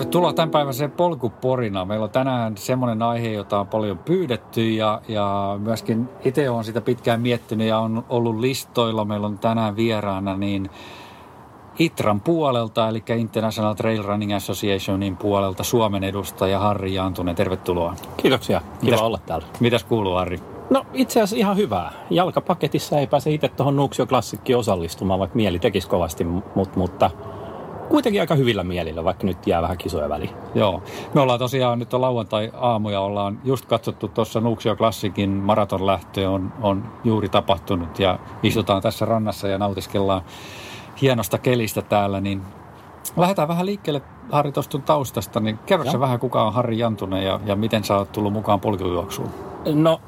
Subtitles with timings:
[0.00, 1.84] Tervetuloa tämän päiväiseen polkuporina.
[1.84, 6.80] Meillä on tänään semmoinen aihe, jota on paljon pyydetty ja, ja myöskin itse olen sitä
[6.80, 9.04] pitkään miettinyt ja on ollut listoilla.
[9.04, 10.70] Meillä on tänään vieraana niin
[11.78, 17.36] ITRAN puolelta, eli International Trail Running Associationin puolelta Suomen edustaja Harri Jaantunen.
[17.36, 17.94] Tervetuloa.
[18.16, 18.60] Kiitoksia.
[18.60, 19.46] Kiva mitäs, olla täällä.
[19.60, 20.40] Mitäs kuuluu Harri?
[20.70, 21.92] No itse asiassa ihan hyvää.
[22.10, 27.10] Jalkapaketissa ei pääse itse tuohon Nuuksio Klassikkiin osallistumaan, vaikka mieli tekisi kovasti, mutta, mutta
[27.90, 30.30] kuitenkin aika hyvillä mielillä, vaikka nyt jää vähän kisoja väliin.
[30.54, 30.82] Joo.
[31.14, 36.52] Me ollaan tosiaan nyt on lauantai-aamu ja ollaan just katsottu tuossa Nuuksio Klassikin maratonlähtö on,
[36.62, 40.22] on juuri tapahtunut ja istutaan tässä rannassa ja nautiskellaan
[41.02, 42.42] hienosta kelistä täällä, niin
[43.16, 47.56] lähdetään vähän liikkeelle Harri tuosta taustasta, niin kerro vähän kuka on Harri Jantunen ja, ja
[47.56, 49.30] miten sä oot tullut mukaan polkujuoksuun?
[49.74, 50.00] No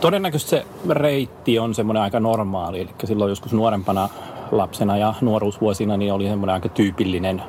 [0.00, 4.08] todennäköisesti se reitti on semmoinen aika normaali, eli silloin joskus nuorempana
[4.50, 7.42] lapsena ja nuoruusvuosina niin oli semmoinen aika tyypillinen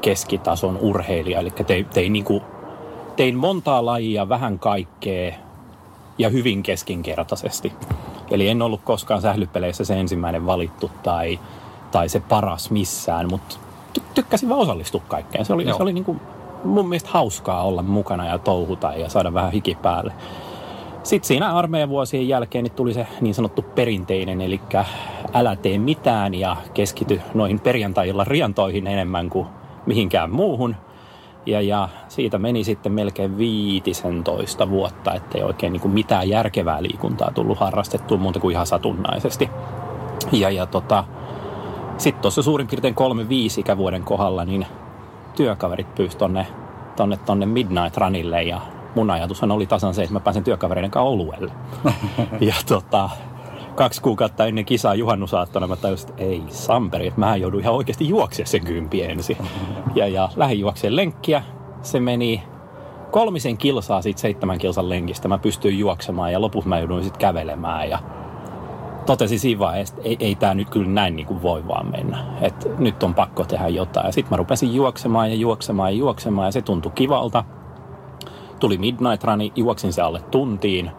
[0.00, 1.40] keskitason urheilija.
[1.40, 2.42] Eli tein, tein, niin kuin,
[3.16, 5.34] tein montaa lajia, vähän kaikkea
[6.18, 7.72] ja hyvin keskinkertaisesti.
[8.30, 11.38] Eli en ollut koskaan sählypeleissä se ensimmäinen valittu tai,
[11.90, 13.56] tai se paras missään, mutta
[13.98, 15.44] ty- tykkäsin vaan osallistua kaikkeen.
[15.44, 16.20] Se oli, se oli niin kuin
[16.64, 20.12] mun mielestä hauskaa olla mukana ja touhuta ja saada vähän hiki päälle.
[21.06, 24.60] Sitten siinä armeijan vuosien jälkeen niin tuli se niin sanottu perinteinen, eli
[25.34, 29.46] älä tee mitään ja keskity noihin perjantailla riantoihin enemmän kuin
[29.86, 30.76] mihinkään muuhun.
[31.46, 37.30] Ja, ja siitä meni sitten melkein viitisentoista vuotta, ettei oikein niin kuin mitään järkevää liikuntaa
[37.30, 39.50] tullut harrastettua muuta kuin ihan satunnaisesti.
[40.32, 41.04] Ja, ja tota,
[41.98, 44.66] sitten tuossa suurin piirtein kolme viisi ikävuoden kohdalla, niin
[45.36, 46.46] työkaverit pyysi tonne,
[46.96, 48.60] tonne, tonne Midnight Runille ja
[48.96, 51.52] mun ajatushan oli tasan se, että mä pääsen työkavereiden kanssa oluelle.
[52.40, 53.10] ja tota,
[53.74, 58.08] kaksi kuukautta ennen kisaa juhannusaattona mä tajusin, että ei samperi, että mä joudun ihan oikeasti
[58.08, 59.36] juoksemaan sen kympi ensin.
[59.94, 61.42] Ja, ja lähdin juokseen lenkkiä.
[61.82, 62.42] Se meni
[63.10, 65.28] kolmisen kilsaa siitä seitsemän kilsan lenkistä.
[65.28, 67.90] Mä pystyin juoksemaan ja lopussa mä jouduin sitten kävelemään.
[67.90, 67.98] Ja
[69.06, 72.24] totesin siinä vaiheessa, että ei, ei tämä nyt kyllä näin niin kuin voi vaan mennä.
[72.40, 74.12] Että nyt on pakko tehdä jotain.
[74.12, 77.44] Sitten mä rupesin juoksemaan ja juoksemaan ja juoksemaan ja se tuntui kivalta.
[78.60, 80.90] Tuli Midnight Runi, juoksin se alle tuntiin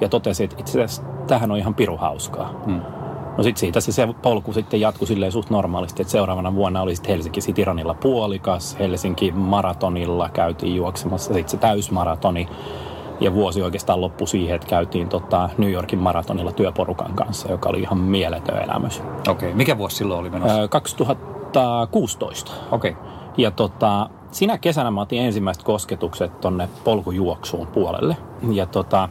[0.00, 2.60] ja totesin, että itse asiassa tämähän on ihan piru hauskaa.
[2.64, 2.80] Hmm.
[3.36, 6.96] No sitten siitä se, se polku sitten jatkui silleen suht normaalisti, että seuraavana vuonna oli
[6.96, 12.48] sitten Helsinki City Runilla puolikas, Helsinki maratonilla käytiin juoksemassa sitten se täysmaratoni.
[13.20, 17.80] Ja vuosi oikeastaan loppui siihen, että käytiin tota New Yorkin maratonilla työporukan kanssa, joka oli
[17.80, 19.00] ihan mieletön elämys.
[19.00, 19.52] Okei, okay.
[19.52, 20.68] mikä vuosi silloin oli menossa?
[20.68, 22.52] 2016.
[22.70, 22.90] Okei.
[22.90, 23.04] Okay.
[23.36, 28.16] Ja tota, sinä kesänä mä otin ensimmäiset kosketukset tonne polkujuoksuun puolelle.
[28.52, 29.08] Ja tota,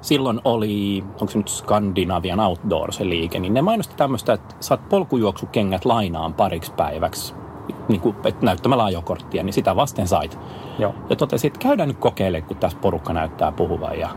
[0.00, 4.88] silloin oli, onko se nyt Scandinavian Outdoor se liike, niin ne mainosti tämmöistä, että saat
[4.88, 7.34] polkujuoksukengät lainaan pariksi päiväksi
[7.88, 10.38] niin kuin, että näyttämällä ajokorttia, niin sitä vasten sait.
[10.78, 10.94] Joo.
[11.10, 13.98] Ja totesin, että käydään nyt kokeilemaan, kun tässä porukka näyttää puhuvan.
[13.98, 14.08] Ja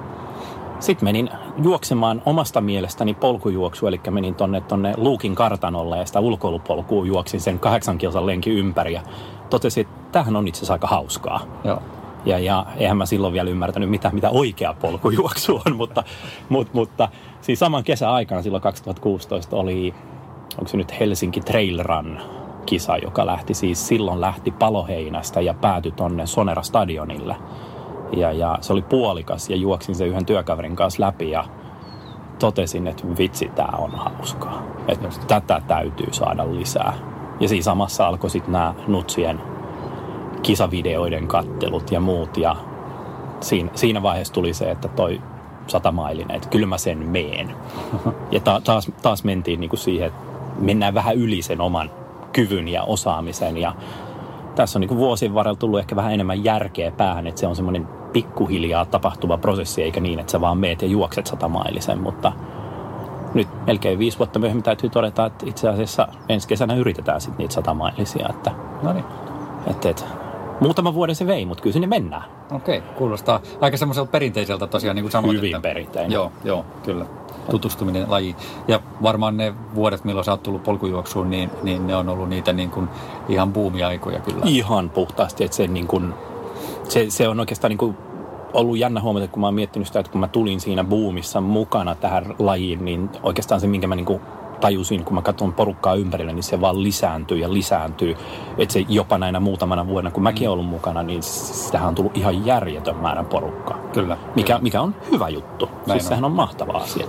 [0.79, 1.29] sitten menin
[1.63, 7.59] juoksemaan omasta mielestäni polkujuoksu, eli menin tonne, tonne Luukin kartanolle ja sitä ulkoilupolkua juoksin sen
[7.59, 8.93] kahdeksan kilsan lenki ympäri.
[8.93, 9.01] Ja
[9.49, 11.41] totesin, että tämähän on itse asiassa aika hauskaa.
[11.63, 11.81] Joo.
[12.25, 16.03] Ja, ja eihän mä silloin vielä ymmärtänyt, mitä, mitä oikea polkujuoksu on, mutta,
[16.49, 17.09] mutta, mutta
[17.41, 19.93] siis saman kesän aikana silloin 2016 oli,
[20.57, 22.19] onko se nyt Helsinki Trail Run
[22.65, 27.35] kisa, joka lähti siis silloin lähti Paloheinästä ja päätyi tonne Sonera Stadionille.
[28.11, 31.45] Ja, ja se oli puolikas ja juoksin sen yhden työkaverin kanssa läpi ja
[32.39, 34.63] totesin, että vitsi, tämä on hauskaa.
[34.87, 36.93] Että tätä täytyy saada lisää.
[37.39, 39.41] Ja siinä samassa alkoi sitten nämä Nutsien
[40.41, 42.37] kisavideoiden kattelut ja muut.
[42.37, 42.55] Ja
[43.41, 45.21] siinä, siinä vaiheessa tuli se, että toi
[45.67, 47.55] satamailinen, että kyllä mä sen meen.
[48.31, 50.19] Ja ta, taas, taas mentiin niin kuin siihen, että
[50.59, 51.91] mennään vähän yli sen oman
[52.33, 53.57] kyvyn ja osaamisen.
[53.57, 53.75] Ja
[54.55, 57.55] tässä on niin kuin vuosien varrella tullut ehkä vähän enemmän järkeä päähän, että se on
[57.55, 62.33] semmoinen pikkuhiljaa tapahtuva prosessi, eikä niin, että sä vaan meet ja juokset satamailisen, mutta
[63.33, 67.53] nyt melkein viisi vuotta myöhemmin täytyy todeta, että itse asiassa ensi kesänä yritetään sitten niitä
[67.53, 68.51] satamailisia, että,
[68.83, 69.05] no niin.
[69.67, 70.03] että, että
[70.59, 72.23] muutama vuoden se vei, mutta kyllä sinne mennään.
[72.51, 75.37] Okei, kuulostaa aika semmoiselta perinteiseltä tosiaan, niin kuin sanoit.
[75.37, 76.11] Hyvin että, perinteinen.
[76.11, 77.05] Joo, joo, kyllä.
[77.49, 78.35] Tutustuminen lajiin.
[78.67, 82.53] Ja varmaan ne vuodet, milloin sä oot tullut polkujuoksuun, niin, niin ne on ollut niitä
[82.53, 82.89] niin kuin
[83.29, 84.41] ihan buumiaikoja kyllä.
[84.45, 86.13] Ihan puhtaasti, että se, niin kuin,
[86.89, 87.97] se, se on oikeastaan niin kuin
[88.53, 91.95] ollut jännä huomata, kun mä oon miettinyt sitä, että kun mä tulin siinä buumissa mukana
[91.95, 94.21] tähän lajiin, niin oikeastaan se, minkä mä niin kuin
[94.61, 98.15] tajusin, kun mä katson porukkaa ympärillä, niin se vaan lisääntyy ja lisääntyy.
[98.57, 102.17] Että se jopa näinä muutamana vuonna, kun mäkin olen ollut mukana, niin sitähän on tullut
[102.17, 103.77] ihan järjetön määrän porukkaa.
[103.93, 104.17] Kyllä.
[104.35, 104.63] Mikä, kyllä.
[104.63, 105.65] mikä on hyvä juttu.
[105.65, 106.09] Näin siis on.
[106.09, 107.07] sehän on mahtava asia.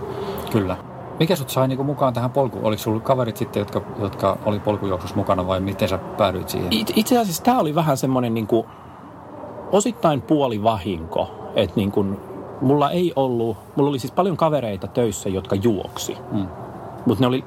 [0.52, 0.76] Kyllä.
[1.18, 2.64] Mikä sut sai niinku mukaan tähän polkuun?
[2.64, 6.72] Oliko sulla kaverit sitten, jotka, jotka oli polkujuoksussa mukana vai miten sä päädyit siihen?
[6.72, 8.66] It, itse asiassa tämä oli vähän semmoinen niinku,
[9.72, 11.30] osittain puoli vahinko.
[11.54, 12.06] Että niinku,
[12.60, 16.16] mulla ei ollut, mulla oli siis paljon kavereita töissä, jotka juoksi.
[16.32, 16.46] Mm.
[17.06, 17.44] Mutta ne oli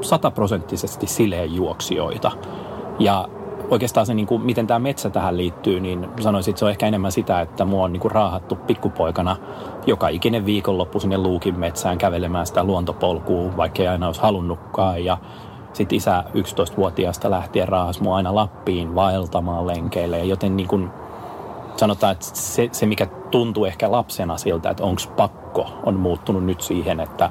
[0.00, 2.30] sataprosenttisesti sileen juoksijoita.
[2.98, 3.28] Ja
[3.70, 6.86] oikeastaan se, niin kuin, miten tämä metsä tähän liittyy, niin sanoisin, että se on ehkä
[6.86, 9.36] enemmän sitä, että mua on niin kuin raahattu pikkupoikana
[9.86, 15.04] joka ikinen viikonloppu sinne Luukin metsään kävelemään sitä luontopolkua, vaikka ei aina olisi halunnutkaan.
[15.04, 15.18] Ja
[15.72, 20.24] sitten isä 11-vuotiaasta lähtien raahas mua aina Lappiin vaeltamaan lenkeille.
[20.24, 20.90] Joten niin kuin
[21.76, 26.60] sanotaan, että se, se, mikä tuntuu ehkä lapsena siltä, että onko pakko, on muuttunut nyt
[26.60, 27.30] siihen, että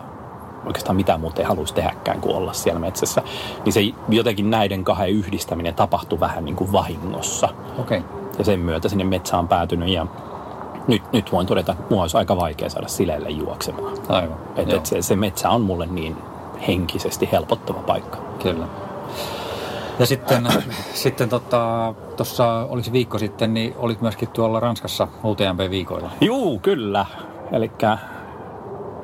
[0.65, 3.21] oikeastaan mitään muuta ei haluaisi tehdäkään kuin olla siellä metsässä.
[3.65, 7.49] Niin se jotenkin näiden kahden yhdistäminen tapahtui vähän niin kuin vahingossa.
[7.79, 8.01] Okay.
[8.37, 10.05] Ja sen myötä sinne metsään päätynyt ja
[10.87, 13.97] nyt, nyt voin todeta, että mua olisi aika vaikea saada sileille juoksemaan.
[14.09, 14.37] Aivan.
[14.55, 16.17] Et, et se, se metsä on mulle niin
[16.67, 18.17] henkisesti helpottava paikka.
[18.43, 18.65] Kyllä.
[19.99, 20.47] Ja sitten,
[20.93, 26.09] sitten tuossa, tota, olisi viikko sitten, niin olit myöskin tuolla Ranskassa UTMP-viikoilla.
[26.21, 27.05] Juu, kyllä.
[27.51, 27.71] Eli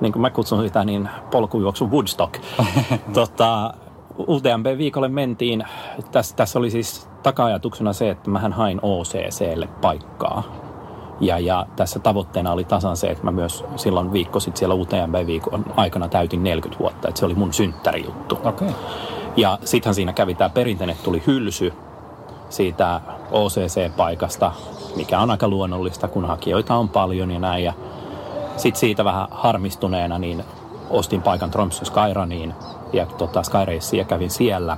[0.02, 2.42] niin kuin mä kutsun sitä, niin polkujuoksu Woodstock.
[3.14, 3.74] tota,
[4.28, 5.64] UTMB-viikolle mentiin.
[6.12, 10.44] Tässä, tässä oli siis taka-ajatuksena se, että mähän hain OCClle paikkaa.
[11.20, 15.66] Ja, ja tässä tavoitteena oli tasan se, että mä myös silloin viikko sitten siellä UTMB-viikon
[15.76, 17.08] aikana täytin 40 vuotta.
[17.08, 18.38] Että se oli mun synttärijuttu.
[18.44, 18.70] Okay.
[19.38, 21.74] Ja sittenhän siinä kävi tämä perinteinen tuli hylsy
[22.50, 23.02] siitä
[23.32, 24.52] OCC-paikasta,
[24.96, 27.64] mikä on aika luonnollista, kun hakijoita on paljon ja näin.
[27.64, 27.74] Ja
[28.58, 30.44] sitten siitä vähän harmistuneena niin
[30.90, 32.54] ostin paikan Tromsø Skyraniin
[32.94, 34.78] ja tota, Skyracea kävin siellä.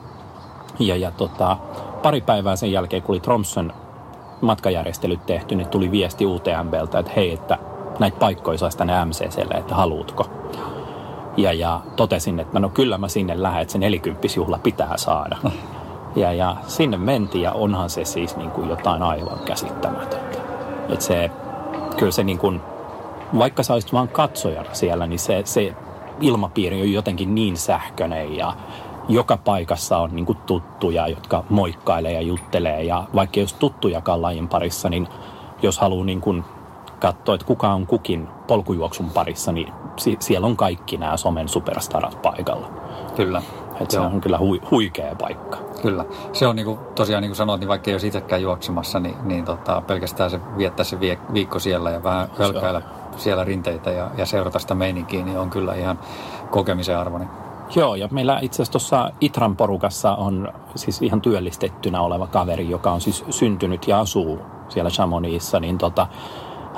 [0.79, 1.57] Ja, ja tota,
[2.03, 3.73] pari päivää sen jälkeen, kun oli Tromsön
[4.41, 7.57] matkajärjestelyt tehty, niin tuli viesti UTMBltä, että hei, että
[7.99, 10.25] näitä paikkoja saisi tänne MCClle, että haluutko.
[11.39, 15.37] Ja, ja totesin, että no kyllä mä sinne lähden, että se nelikymppisjuhla pitää saada.
[16.15, 20.37] Ja, ja sinne mentiin ja onhan se siis niin kuin jotain aivan käsittämätöntä.
[20.89, 21.31] Että se,
[21.97, 22.61] kyllä se niin kuin,
[23.37, 25.73] vaikka sä olisit vaan katsojana siellä, niin se, se
[26.21, 28.53] ilmapiiri on jotenkin niin sähköinen ja
[29.09, 32.83] joka paikassa on niin tuttuja, jotka moikkailee ja juttelee.
[32.83, 35.07] Ja vaikka jos tuttujakaan lajin parissa, niin
[35.61, 36.43] jos haluaa niin kuin
[36.99, 42.21] katsoa, että kuka on kukin polkujuoksun parissa, niin si- siellä on kaikki nämä somen superstarat
[42.21, 42.67] paikalla.
[43.15, 43.41] Kyllä.
[43.81, 45.57] Että se on kyllä hui, huikea paikka.
[45.81, 46.05] Kyllä.
[46.33, 49.15] Se on niin kuin, tosiaan niin kuin sanoit, niin vaikka ei olisi itsekään juoksemassa, niin,
[49.23, 50.99] niin tota, pelkästään se viettää se
[51.33, 52.81] viikko siellä ja vähän hölkäillä
[53.17, 55.99] siellä rinteitä ja, ja seurata sitä meininkiä, niin on kyllä ihan
[56.51, 57.29] kokemisen arvoinen.
[57.75, 62.91] Joo, ja meillä itse asiassa tuossa Itran porukassa on siis ihan työllistettynä oleva kaveri, joka
[62.91, 66.07] on siis syntynyt ja asuu siellä Chamonixissa, niin tota,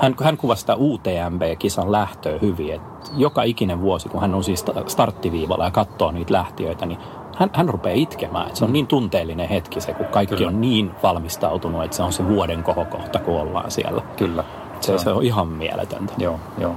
[0.02, 4.64] hän, hän kuvasi sitä UTMB-kisan lähtöä hyvin, että joka ikinen vuosi, kun hän on siis
[4.86, 6.98] starttiviivalla ja katsoo niitä lähtiöitä, niin
[7.36, 8.46] hän, hän rupeaa itkemään.
[8.46, 10.48] Että se on niin tunteellinen hetki se, kun kaikki Kyllä.
[10.48, 14.02] on niin valmistautunut, että se on se vuoden kohokohta, kun ollaan siellä.
[14.16, 14.44] Kyllä.
[14.80, 16.12] Se, se on ihan mieletöntä.
[16.18, 16.74] Joo, joo.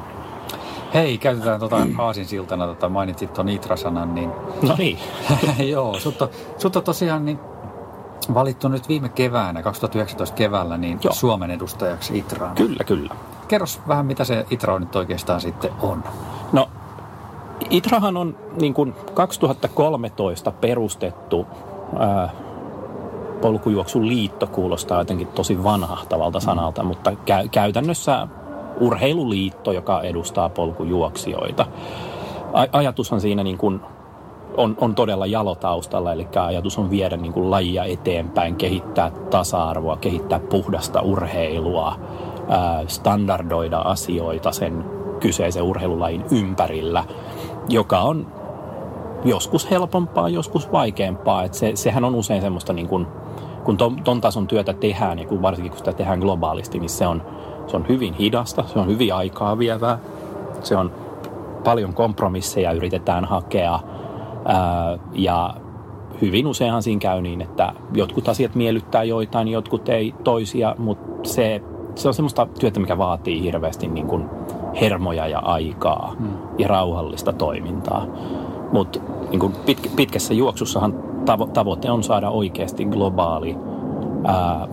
[0.94, 4.32] Hei, käytetään tuota aasinsiltana, tota, mainitsit tuon Itra-sanan, niin...
[4.62, 4.98] No niin.
[5.74, 7.40] joo, sut on, sut on tosiaan niin
[8.34, 11.14] valittu nyt viime keväänä, 2019 keväällä, niin joo.
[11.14, 12.56] Suomen edustajaksi Itraan.
[12.56, 13.16] Kyllä, kyllä.
[13.48, 16.04] Kerros vähän, mitä se Itra nyt oikeastaan sitten on.
[16.52, 16.70] No,
[17.70, 21.48] Itrahan on niin kuin 2013 perustettu
[22.00, 22.30] ää,
[23.42, 26.88] polkujuoksun liitto kuulostaa jotenkin tosi vanhahtavalta sanalta, mm.
[26.88, 28.28] mutta kä- käytännössä
[28.80, 31.66] urheiluliitto, joka edustaa polkujuoksijoita.
[32.54, 33.82] A- ajatushan siinä niin kuin
[34.58, 40.40] on, on todella jalotaustalla, eli ajatus on viedä niin kuin lajia eteenpäin, kehittää tasa-arvoa, kehittää
[40.40, 41.96] puhdasta urheilua,
[42.50, 44.86] ää, standardoida asioita sen
[45.20, 47.04] kyseisen urheilulajin ympärillä,
[47.70, 48.28] joka on
[49.26, 51.44] joskus helpompaa, joskus vaikeampaa.
[51.44, 53.08] Et se, sehän on usein semmoista niin kuin
[53.64, 57.08] kun ton, ton tason työtä tehdään, niin kun varsinkin kun sitä tehdään globaalisti, niin se
[57.08, 57.24] on,
[57.68, 60.00] se on hyvin hidasta, se on hyvin aikaa vievää,
[60.64, 60.92] se on
[61.64, 63.80] paljon kompromisseja yritetään hakea
[64.46, 65.56] ää, ja
[66.22, 71.62] hyvin useinhan siinä käy niin, että jotkut asiat miellyttää joitain, jotkut ei toisia, mutta se,
[71.96, 74.26] se on semmoista työtä, mikä vaatii hirveästi niin kuin
[74.82, 76.38] hermoja ja aikaa hmm.
[76.58, 78.08] ja rauhallista toimintaa.
[78.72, 79.00] Mutta
[79.30, 80.94] niin pit, pitkässä juoksussahan
[81.26, 83.58] tavo- tavoite on saada oikeasti globaali
[84.24, 84.68] ää,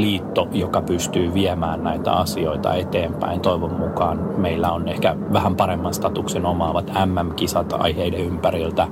[0.00, 3.40] liitto, joka pystyy viemään näitä asioita eteenpäin.
[3.40, 8.88] Toivon mukaan meillä on ehkä vähän paremman statuksen omaavat MM-kisat aiheiden ympäriltä.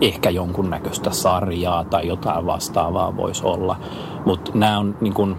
[0.00, 3.76] Ehkä jonkunnäköistä sarjaa tai jotain vastaavaa voisi olla.
[4.26, 5.36] Mutta nämä on, niin kun,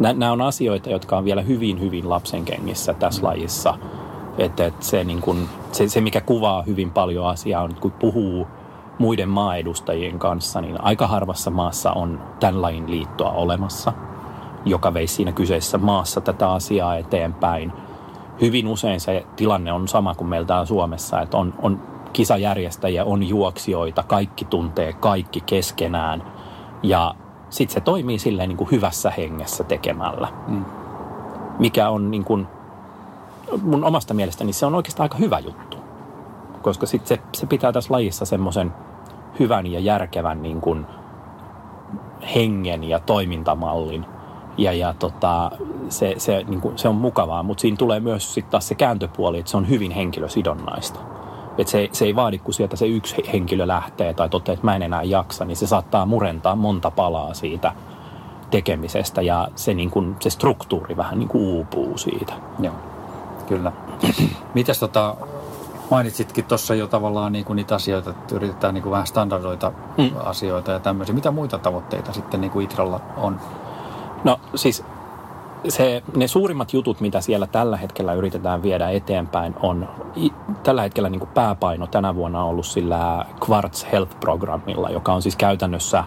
[0.00, 3.74] nämä on asioita, jotka on vielä hyvin, hyvin lapsen kengissä tässä lajissa.
[4.38, 8.46] Että, että se, niin kun, se, se, mikä kuvaa hyvin paljon asiaa, on, kun puhuu
[9.02, 13.92] muiden maaedustajien kanssa, niin aika harvassa maassa on tämän lain liittoa olemassa,
[14.64, 17.72] joka veisi siinä kyseisessä maassa tätä asiaa eteenpäin.
[18.40, 21.82] Hyvin usein se tilanne on sama kuin meillä täällä Suomessa, että on, on
[22.12, 26.22] kisajärjestäjiä, on juoksijoita, kaikki tuntee kaikki keskenään
[26.82, 27.14] ja
[27.50, 30.28] sitten se toimii silleen niin kuin hyvässä hengessä tekemällä.
[30.48, 30.64] Mm.
[31.58, 32.46] Mikä on niin kuin,
[33.62, 35.76] mun omasta mielestäni se on oikeastaan aika hyvä juttu.
[36.62, 38.72] Koska sit se, se pitää tässä lajissa semmoisen
[39.38, 40.86] hyvän ja järkevän niin kuin
[42.34, 44.06] hengen ja toimintamallin.
[44.58, 45.50] Ja, ja tota,
[45.88, 49.38] se, se, niin kuin, se on mukavaa, mutta siinä tulee myös sitten taas se kääntöpuoli,
[49.38, 51.00] että se on hyvin henkilösidonnaista.
[51.58, 54.76] Et se, se ei vaadi, kun sieltä se yksi henkilö lähtee tai toteaa, että mä
[54.76, 57.72] en enää jaksa, niin se saattaa murentaa monta palaa siitä
[58.50, 62.32] tekemisestä ja se, niin kuin, se struktuuri vähän niin kuin uupuu siitä.
[62.60, 62.74] Joo,
[63.46, 63.72] kyllä.
[64.54, 65.16] Mitäs tota,
[65.90, 70.10] mainitsitkin tuossa jo tavallaan niin kuin niitä asioita, että yritetään niin kuin vähän standardoita mm.
[70.24, 71.14] asioita ja tämmöisiä.
[71.14, 73.40] Mitä muita tavoitteita sitten niin kuin Itralla on?
[74.24, 74.84] No siis
[75.68, 79.88] se, ne suurimmat jutut, mitä siellä tällä hetkellä yritetään viedä eteenpäin, on
[80.62, 85.36] tällä hetkellä niin kuin pääpaino tänä vuonna on ollut sillä Quartz Health-programmilla, joka on siis
[85.36, 86.04] käytännössä,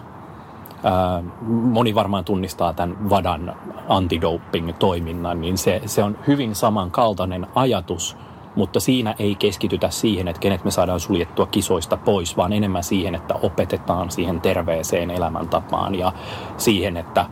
[0.84, 3.56] ää, moni varmaan tunnistaa tämän VADAN
[3.88, 8.16] antidoping-toiminnan, niin se, se on hyvin samankaltainen ajatus,
[8.56, 13.14] mutta siinä ei keskitytä siihen, että kenet me saadaan suljettua kisoista pois, vaan enemmän siihen,
[13.14, 16.12] että opetetaan siihen terveeseen elämäntapaan ja
[16.56, 17.26] siihen, että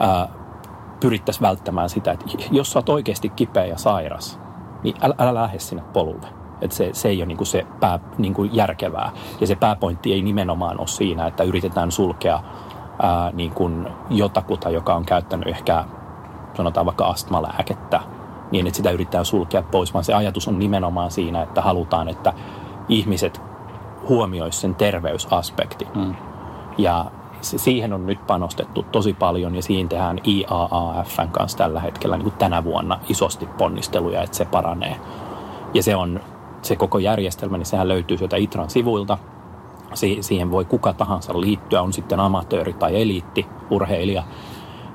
[0.00, 0.28] ää,
[1.00, 4.40] pyrittäisiin välttämään sitä, että jos sä oot oikeasti kipeä ja sairas,
[4.82, 6.26] niin älä, älä lähde sinne polulle.
[6.60, 9.12] Että se, se ei ole niin se pää, niin kuin järkevää.
[9.40, 12.42] Ja se pääpointti ei nimenomaan ole siinä, että yritetään sulkea
[13.02, 15.84] ää, niin kuin jotakuta, joka on käyttänyt ehkä
[16.56, 18.00] sanotaan vaikka astmalääkettä,
[18.54, 22.32] niin että sitä yritetään sulkea pois, vaan se ajatus on nimenomaan siinä, että halutaan, että
[22.88, 23.40] ihmiset
[24.08, 25.88] huomioisivat sen terveysaspektin.
[25.94, 26.14] Mm.
[26.78, 27.06] Ja
[27.40, 32.38] siihen on nyt panostettu tosi paljon ja siihen tehdään IAAFn kanssa tällä hetkellä niin kuin
[32.38, 34.96] tänä vuonna isosti ponnisteluja, että se paranee.
[35.74, 36.20] Ja se on
[36.62, 39.18] se koko järjestelmä, niin sehän löytyy sieltä ITRAN sivuilta.
[39.94, 44.22] Si- siihen voi kuka tahansa liittyä, on sitten amatööri tai eliittiurheilija.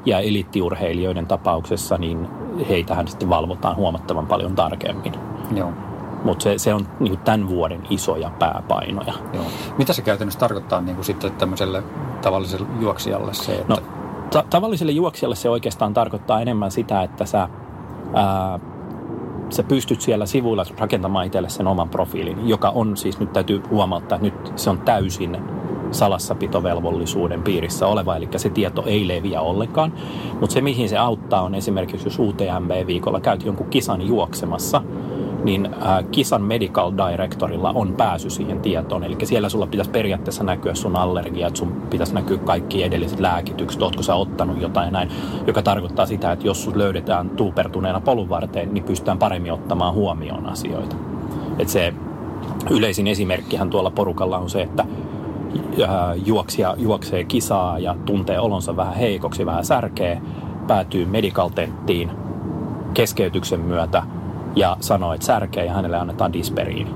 [0.09, 2.27] Ja eliittiurheilijoiden tapauksessa, niin
[2.69, 5.13] heitähän sitten valvotaan huomattavan paljon tarkemmin.
[5.55, 5.73] Joo.
[6.23, 9.13] Mutta se, se on niin kuin tämän vuoden isoja pääpainoja.
[9.33, 9.43] Joo.
[9.77, 11.83] Mitä se käytännössä tarkoittaa niin kuin sitten tämmöiselle
[12.21, 13.73] tavalliselle juoksijalle se, että...
[13.73, 13.77] No,
[14.31, 17.49] ta- tavalliselle juoksijalle se oikeastaan tarkoittaa enemmän sitä, että sä,
[18.13, 18.59] ää,
[19.49, 24.15] sä pystyt siellä sivuilla rakentamaan itselle sen oman profiilin, joka on siis, nyt täytyy huomauttaa,
[24.15, 25.37] että nyt se on täysin
[25.91, 29.93] salassapitovelvollisuuden piirissä oleva, eli se tieto ei leviä ollenkaan.
[30.39, 34.81] Mutta se, mihin se auttaa, on esimerkiksi, jos UTMB-viikolla käyt jonkun kisan juoksemassa,
[35.43, 39.03] niin äh, kisan medical directorilla on pääsy siihen tietoon.
[39.03, 44.03] Eli siellä sulla pitäisi periaatteessa näkyä sun allergiat, sun pitäisi näkyä kaikki edelliset lääkitykset, ootko
[44.03, 45.09] sä ottanut jotain näin,
[45.47, 50.45] joka tarkoittaa sitä, että jos sut löydetään tuupertuneena polun varteen, niin pystytään paremmin ottamaan huomioon
[50.45, 50.95] asioita.
[51.59, 51.93] Et se
[52.69, 54.85] yleisin esimerkkihän tuolla porukalla on se, että
[56.25, 60.21] juoksija juoksee kisaa ja tuntee olonsa vähän heikoksi, vähän särkee,
[60.67, 62.11] päätyy medical tenttiin
[62.93, 64.03] keskeytyksen myötä–
[64.55, 66.91] ja sanoi, että särkeä ja hänelle annetaan disperiini.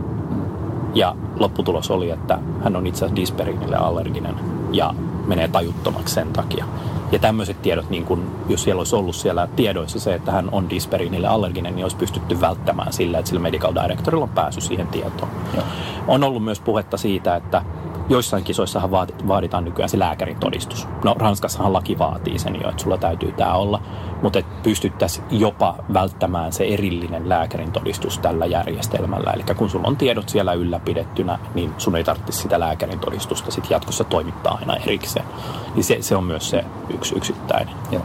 [0.94, 4.36] Ja lopputulos oli, että hän on itse asiassa disperiinille allerginen
[4.72, 4.94] ja
[5.28, 6.66] menee tajuttomaksi sen takia.
[7.12, 10.70] Ja tämmöiset tiedot, niin kun, jos siellä olisi ollut siellä tiedoissa se, että hän on
[10.70, 15.32] disperiinille allerginen, niin olisi pystytty välttämään sillä, että sillä medical directorilla on päässyt siihen tietoon.
[15.56, 15.62] Ja.
[16.08, 17.62] On ollut myös puhetta siitä, että
[18.10, 18.92] joissain kisoissahan
[19.28, 20.88] vaaditaan nykyään se lääkärin todistus.
[21.04, 23.82] No Ranskassahan laki vaatii sen jo, että sulla täytyy tämä olla,
[24.22, 29.32] mutta et pystyttäisiin jopa välttämään se erillinen lääkärin todistus tällä järjestelmällä.
[29.32, 33.70] Eli kun sulla on tiedot siellä ylläpidettynä, niin sun ei tarvitse sitä lääkärin todistusta sit
[33.70, 35.26] jatkossa toimittaa aina erikseen.
[35.76, 37.76] Niin se, se on myös se yksi yksittäinen.
[37.92, 38.04] Joo.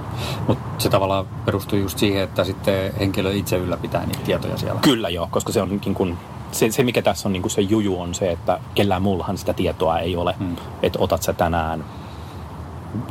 [0.49, 4.81] Mutta se tavallaan perustuu just siihen, että sitten henkilö itse ylläpitää niitä tietoja siellä.
[4.81, 6.19] Kyllä joo, koska se on niin kuin
[6.53, 9.53] se, se, mikä tässä on niin kuin se juju on se, että kellään muullahan sitä
[9.53, 10.35] tietoa ei ole.
[10.39, 10.57] Hmm.
[10.83, 11.85] Että otat sä tänään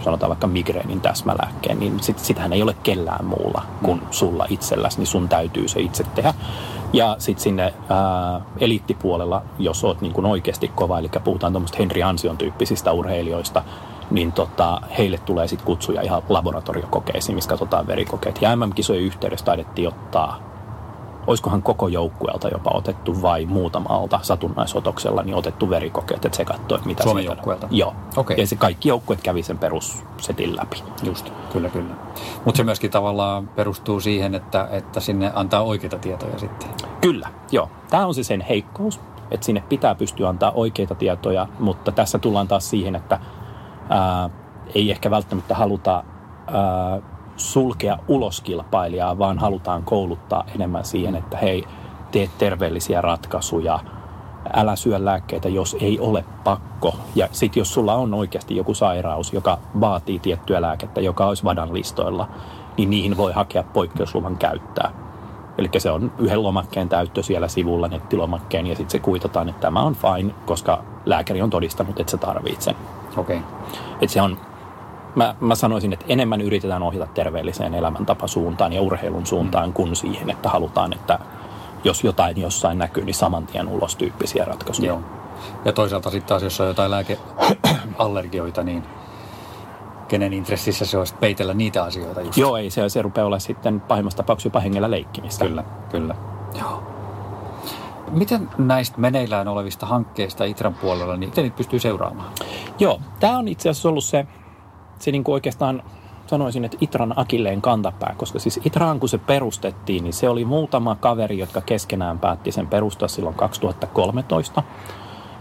[0.04, 4.08] sanotaan vaikka migreenin täsmälääkkeen, niin sit, sitähän ei ole kellään muulla kuin hmm.
[4.12, 6.34] sulla itselläsi, niin sun täytyy se itse tehdä.
[6.94, 12.04] Ja sitten sinne ää, eliittipuolella, jos oot niin kuin oikeasti kova, eli puhutaan tuommoista Henri
[12.04, 13.64] Ansion tyyppisistä urheilijoista,
[14.12, 18.42] niin tota, heille tulee sitten kutsuja ihan laboratoriokokeisiin, missä katsotaan verikokeet.
[18.42, 20.47] Ja MM-kisojen yhteydessä taidettiin ottaa
[21.28, 26.88] olisikohan koko joukkueelta jopa otettu vai muutamalta satunnaisotoksella niin otettu verikokeet, että se katsoi, että
[26.88, 27.68] mitä Suomen joukkueelta?
[27.72, 27.94] Joo.
[28.16, 28.40] Okei.
[28.40, 30.84] Ja se kaikki joukkueet kävi sen perussetin läpi.
[31.04, 31.96] Just, kyllä, kyllä.
[32.46, 36.70] Mutta se myöskin tavallaan perustuu siihen, että, että sinne antaa oikeita tietoja sitten.
[37.02, 37.70] Kyllä, joo.
[37.90, 39.00] Tämä on se sen heikkous,
[39.32, 43.20] että sinne pitää pystyä antaa oikeita tietoja, mutta tässä tullaan taas siihen, että
[43.90, 44.30] ää,
[44.76, 46.04] ei ehkä välttämättä haluta
[46.48, 47.00] ää,
[47.38, 51.64] sulkea ulos kilpailijaa, vaan halutaan kouluttaa enemmän siihen, että hei,
[52.12, 53.80] tee terveellisiä ratkaisuja,
[54.54, 56.96] älä syö lääkkeitä, jos ei ole pakko.
[57.16, 61.74] Ja sitten jos sulla on oikeasti joku sairaus, joka vaatii tiettyä lääkettä, joka olisi vadan
[61.74, 62.28] listoilla,
[62.78, 64.92] niin niihin voi hakea poikkeusluvan käyttää.
[65.58, 69.82] Eli se on yhden lomakkeen täyttö siellä sivulla, nettilomakkeen, ja sitten se kuitataan, että tämä
[69.82, 72.76] on fine, koska lääkäri on todistanut, että sä tarvitset sen.
[73.18, 73.40] Okei.
[74.02, 74.38] Että se on,
[75.18, 80.50] mä, mä sanoisin, että enemmän yritetään ohjata terveelliseen elämäntapasuuntaan ja urheilun suuntaan kuin siihen, että
[80.50, 81.20] halutaan, että
[81.84, 84.88] jos jotain jossain näkyy, niin saman tien ulos tyyppisiä ratkaisuja.
[84.88, 85.02] Joo.
[85.66, 88.84] Ja toisaalta sitten taas, jos on jotain lääkeallergioita, niin
[90.08, 92.38] kenen intressissä se olisi peitellä niitä asioita just.
[92.38, 95.46] Joo, ei se, se rupeaa olla sitten pahimmassa tapauksessa jopa hengellä leikkimistä.
[95.46, 96.16] Kyllä, kyllä.
[96.60, 96.84] Joo.
[98.12, 102.32] Miten näistä meneillään olevista hankkeista Itran puolella, niin miten niitä pystyy seuraamaan?
[102.80, 104.28] Joo, tämä on itse asiassa ollut se,
[105.00, 105.84] se niin kuin oikeastaan
[106.28, 110.96] sanoisin, että Itran akilleen kantapää, koska siis Itraan kun se perustettiin, niin se oli muutama
[110.96, 114.64] kaveri, jotka keskenään päätti sen perustaa silloin 2013.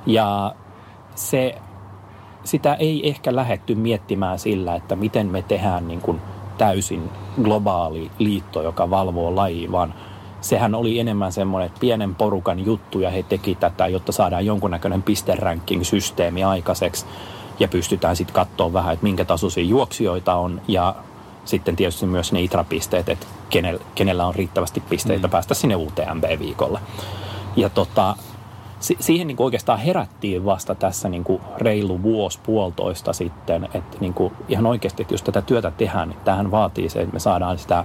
[0.06, 0.54] Ja
[1.14, 1.54] se,
[2.44, 6.20] sitä ei ehkä lähetty miettimään sillä, että miten me tehdään niin kuin
[6.58, 7.10] täysin
[7.42, 9.94] globaali liitto, joka valvoo lajia, vaan
[10.40, 16.44] sehän oli enemmän semmoinen pienen porukan juttu ja he teki tätä, jotta saadaan jonkunnäköinen pisteranking-systeemi
[16.44, 17.06] aikaiseksi
[17.68, 20.94] pystytään sitten katsoa vähän, että minkä tasoisia juoksijoita on ja
[21.44, 25.30] sitten tietysti myös ne ITRA-pisteet, että kenellä, kenellä on riittävästi pisteitä mm.
[25.30, 26.80] päästä sinne UTMB-viikolle.
[27.56, 28.16] Ja tota,
[28.80, 34.14] si- siihen niin oikeastaan herättiin vasta tässä niin kuin reilu vuosi puolitoista sitten, että niin
[34.14, 37.58] kuin ihan oikeasti, että jos tätä työtä tehdään, niin tähän vaatii se, että me saadaan
[37.58, 37.84] sitä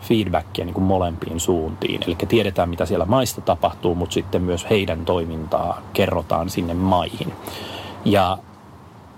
[0.00, 2.02] feedbackia niin kuin molempiin suuntiin.
[2.06, 7.32] Eli tiedetään, mitä siellä maista tapahtuu, mutta sitten myös heidän toimintaa kerrotaan sinne maihin.
[8.04, 8.38] Ja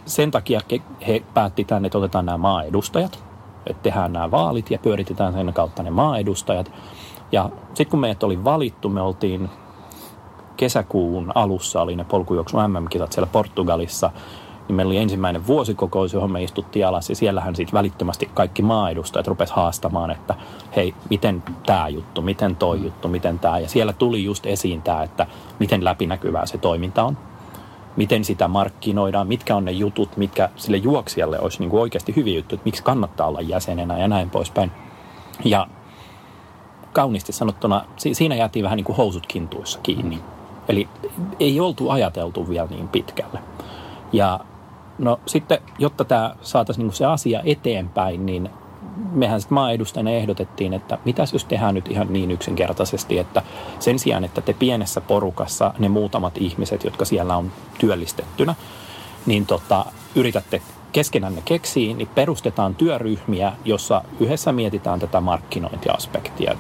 [0.09, 0.61] sen takia
[1.07, 3.25] he päätti tänne, että otetaan nämä maaedustajat,
[3.67, 6.73] että tehdään nämä vaalit ja pyöritetään sen kautta ne maaedustajat.
[7.33, 9.49] Ja sitten kun meidät oli valittu, me oltiin
[10.57, 14.11] kesäkuun alussa, oli ne polkujuoksu MM-kisat siellä Portugalissa,
[14.69, 19.27] niin meillä oli ensimmäinen vuosikokous, johon me istuttiin alas ja siellähän sitten välittömästi kaikki maaedustajat
[19.27, 20.35] rupes haastamaan, että
[20.77, 23.59] hei, miten tämä juttu, miten toi juttu, miten tämä.
[23.59, 25.27] Ja siellä tuli just esiin tämä, että
[25.59, 27.17] miten läpinäkyvää se toiminta on
[27.99, 32.37] miten sitä markkinoidaan, mitkä on ne jutut, mitkä sille juoksijalle olisi niin kuin oikeasti hyviä
[32.37, 34.73] juttuja, että miksi kannattaa olla jäsenenä ja näin poispäin.
[35.45, 35.67] Ja
[36.93, 40.21] kauniisti sanottuna, si- siinä jäätiin vähän niin kuin housut kintuissa kiinni.
[40.69, 40.89] Eli
[41.41, 43.39] ei oltu ajateltu vielä niin pitkälle.
[44.13, 44.41] Ja
[44.99, 48.51] no sitten, jotta tämä saataisiin niin se asia eteenpäin, niin
[49.13, 53.43] mehän sitten maaedustajana ehdotettiin, että mitäs jos tehdään nyt ihan niin yksinkertaisesti, että
[53.79, 58.55] sen sijaan, että te pienessä porukassa, ne muutamat ihmiset, jotka siellä on työllistettynä,
[59.27, 59.85] niin tota,
[60.15, 66.55] yritätte keskenänne keksiä, niin perustetaan työryhmiä, jossa yhdessä mietitään tätä markkinointiaspektia.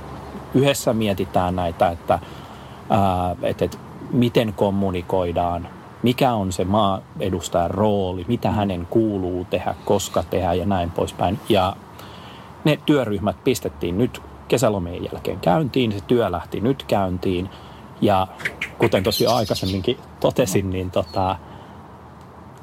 [0.55, 2.19] Yhdessä mietitään näitä, että,
[2.91, 3.79] ää, että, että
[4.13, 5.69] miten kommunikoidaan,
[6.03, 11.41] mikä on se maaedustajan rooli, mitä hänen kuuluu tehdä, koska tehdä ja näin poispäin.
[11.49, 11.77] Ja
[12.69, 17.49] ne työryhmät pistettiin nyt kesälomien jälkeen käyntiin, se työ lähti nyt käyntiin.
[18.01, 18.27] Ja
[18.79, 21.37] kuten tosiaan aikaisemminkin totesin, niin tota,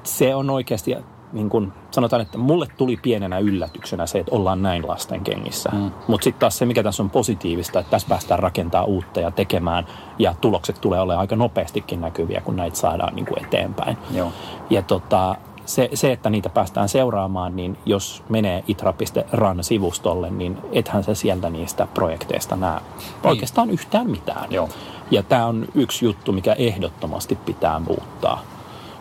[0.04, 0.96] se on oikeasti,
[1.34, 5.70] niin kuin sanotaan, että mulle tuli pienenä yllätyksenä se, että ollaan näin lasten kengissä.
[5.74, 5.92] Mm.
[6.08, 9.86] Mutta sitten taas se, mikä tässä on positiivista, että tässä päästään rakentaa uutta ja tekemään,
[10.20, 13.98] ja tulokset tulee olemaan aika nopeastikin näkyviä, kun näitä saadaan niin kuin eteenpäin.
[14.12, 14.32] Joo.
[14.70, 21.16] Ja tota, se, se, että niitä päästään seuraamaan, niin jos menee itra.ran-sivustolle, niin ethän sä
[21.16, 22.82] sieltä niistä projekteista näe
[23.24, 24.52] oikeastaan yhtään mitään.
[24.52, 24.70] Joo.
[25.12, 28.42] Ja tämä on yksi juttu, mikä ehdottomasti pitää muuttaa.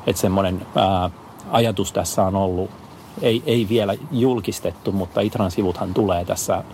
[0.06, 1.10] Että semmoinen ää,
[1.50, 2.70] ajatus tässä on ollut,
[3.22, 6.64] ei, ei vielä julkistettu, mutta Itran sivuthan tulee tässä,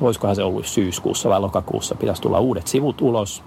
[0.00, 3.42] voisikohan se ollut syyskuussa vai lokakuussa, pitäisi tulla uudet sivut ulos,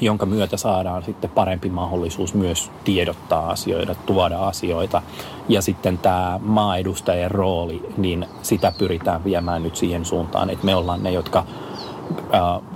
[0.00, 5.02] jonka myötä saadaan sitten parempi mahdollisuus myös tiedottaa asioita, tuoda asioita.
[5.48, 11.02] Ja sitten tämä maaedustajien rooli, niin sitä pyritään viemään nyt siihen suuntaan, että me ollaan
[11.02, 11.44] ne, jotka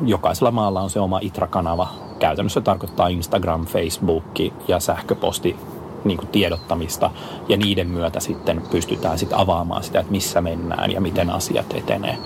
[0.02, 1.88] jokaisella maalla on se oma ITRA-kanava.
[2.18, 4.24] Käytännössä tarkoittaa Instagram, Facebook
[4.68, 5.56] ja sähköposti
[6.04, 7.10] niin kuin tiedottamista
[7.48, 12.18] ja niiden myötä sitten pystytään sitten avaamaan sitä, että missä mennään ja miten asiat etenee.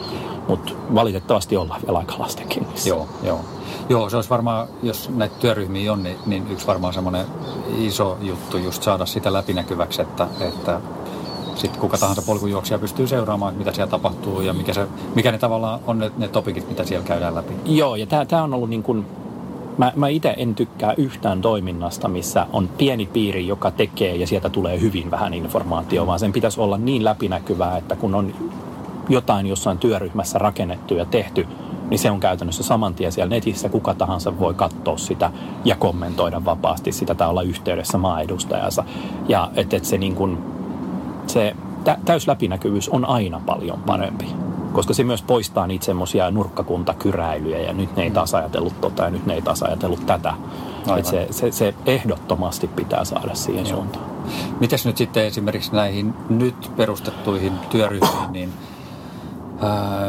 [0.49, 2.67] Mutta valitettavasti ollaan vielä aika lastenkin.
[2.87, 3.41] Joo, joo.
[3.89, 7.27] Joo, se olisi varmaan, jos näitä työryhmiä on, niin, niin yksi varmaan semmoinen
[7.79, 10.81] iso juttu just saada sitä läpinäkyväksi, että, että
[11.55, 15.81] sitten kuka tahansa polkujuoksija pystyy seuraamaan, mitä siellä tapahtuu ja mikä, se, mikä ne tavallaan
[15.87, 17.55] on ne, ne topikit, mitä siellä käydään läpi.
[17.65, 19.07] Joo, ja tämä on ollut niin kuin
[19.79, 24.49] Mä, mä itse en tykkää yhtään toiminnasta, missä on pieni piiri, joka tekee ja sieltä
[24.49, 28.35] tulee hyvin vähän informaatiota, vaan sen pitäisi olla niin läpinäkyvää, että kun on
[29.09, 31.47] jotain jossain työryhmässä rakennettu ja tehty,
[31.91, 33.69] niin se on käytännössä saman tien siellä netissä.
[33.69, 35.31] Kuka tahansa voi katsoa sitä
[35.65, 38.85] ja kommentoida vapaasti sitä tai olla yhteydessä maaedustajansa.
[39.29, 40.39] Ja että et se, niin kun,
[41.27, 44.27] se tä, täys läpinäkyvyys on aina paljon parempi
[44.73, 49.11] koska se myös poistaa niitä semmoisia nurkkakuntakyräilyjä ja nyt ne ei taas ajatellut tota ja
[49.11, 50.35] nyt ne ei taas ajatellut tätä.
[50.97, 53.77] että se, se, se ehdottomasti pitää saada siihen Joo.
[53.77, 54.05] suuntaan.
[54.61, 58.53] Mites nyt sitten esimerkiksi näihin nyt perustettuihin työryhmiin, niin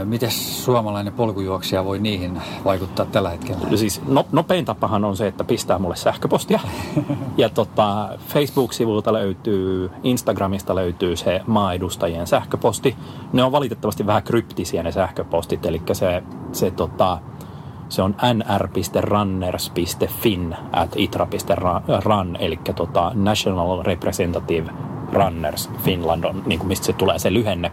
[0.05, 3.67] miten suomalainen polkujuoksija voi niihin vaikuttaa tällä hetkellä?
[3.71, 6.59] No siis no, nopein tapahan on se, että pistää mulle sähköpostia.
[7.38, 12.95] ja tota, Facebook-sivulta löytyy, Instagramista löytyy se maaedustajien sähköposti.
[13.33, 17.19] Ne on valitettavasti vähän kryptisiä ne sähköpostit, eli se, se, tota,
[17.89, 24.71] se on nr.runners.fin at itra.run, eli tota National Representative
[25.13, 27.71] Runners Finland on, niin kuin mistä se tulee se lyhenne.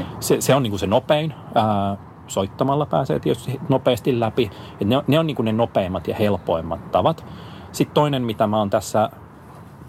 [0.00, 0.04] Okay.
[0.20, 1.34] Se, se on niin kuin se nopein.
[1.54, 4.50] Ää, soittamalla pääsee tietysti nopeasti läpi.
[4.80, 7.24] Et ne, ne on niin kuin ne nopeimmat ja helpoimmat tavat.
[7.72, 9.10] Sitten toinen, mitä mä oon tässä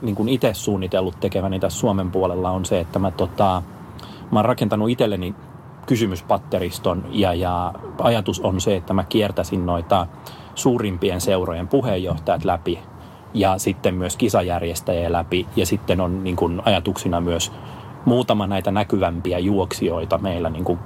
[0.02, 3.62] niin kuin itse suunnitellut tekeväni tässä Suomen puolella on se, että mä, tota,
[4.32, 5.36] mä oon rakentanut itselleni
[5.86, 10.08] kysymyspatteriston ja, ja ajatus on se, että mä kiertäisin noita
[10.56, 12.80] suurimpien seurojen puheenjohtajat läpi
[13.34, 15.48] ja sitten myös kisajärjestäjiä läpi.
[15.56, 16.62] Ja sitten on niin kuin
[17.22, 17.52] myös
[18.06, 20.80] muutama näitä näkyvämpiä juoksijoita meillä niin kuin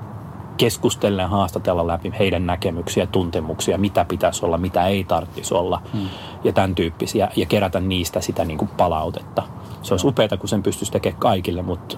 [0.58, 6.08] keskustella ja haastatella läpi heidän näkemyksiä, tuntemuksia, mitä pitäisi olla, mitä ei tarvitsisi olla hmm.
[6.44, 9.44] ja tämän tyyppisiä ja kerätä niistä sitä niin kuin palautetta.
[9.82, 11.98] Se olisi upeaa, kun sen pystyisi tekemään kaikille, mutta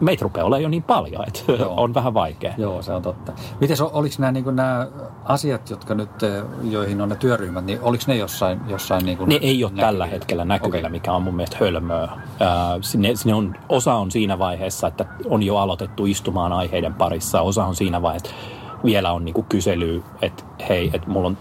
[0.00, 1.74] meitä rupeaa olemaan jo niin paljon, että Joo.
[1.82, 2.54] on vähän vaikea.
[2.58, 3.32] Joo, se on totta.
[3.60, 4.88] Miten oliko nämä, niin nämä
[5.24, 9.28] asiat, jotka nyt, eh, joihin on ne työryhmät, niin oliko ne jossain, jossain niin kuin
[9.28, 9.86] Ne ei ole näkyvillä?
[9.86, 10.90] tällä hetkellä näkyvillä, okay.
[10.90, 12.08] mikä on mun mielestä hölmöä.
[12.80, 17.40] sinne, sinne on, osa on siinä vaiheessa, että on jo aloitettu istumaan aiheiden parissa.
[17.40, 18.34] Osa on siinä vaiheessa,
[18.84, 21.36] vielä on niin kuin kysely, että hei, että mulla on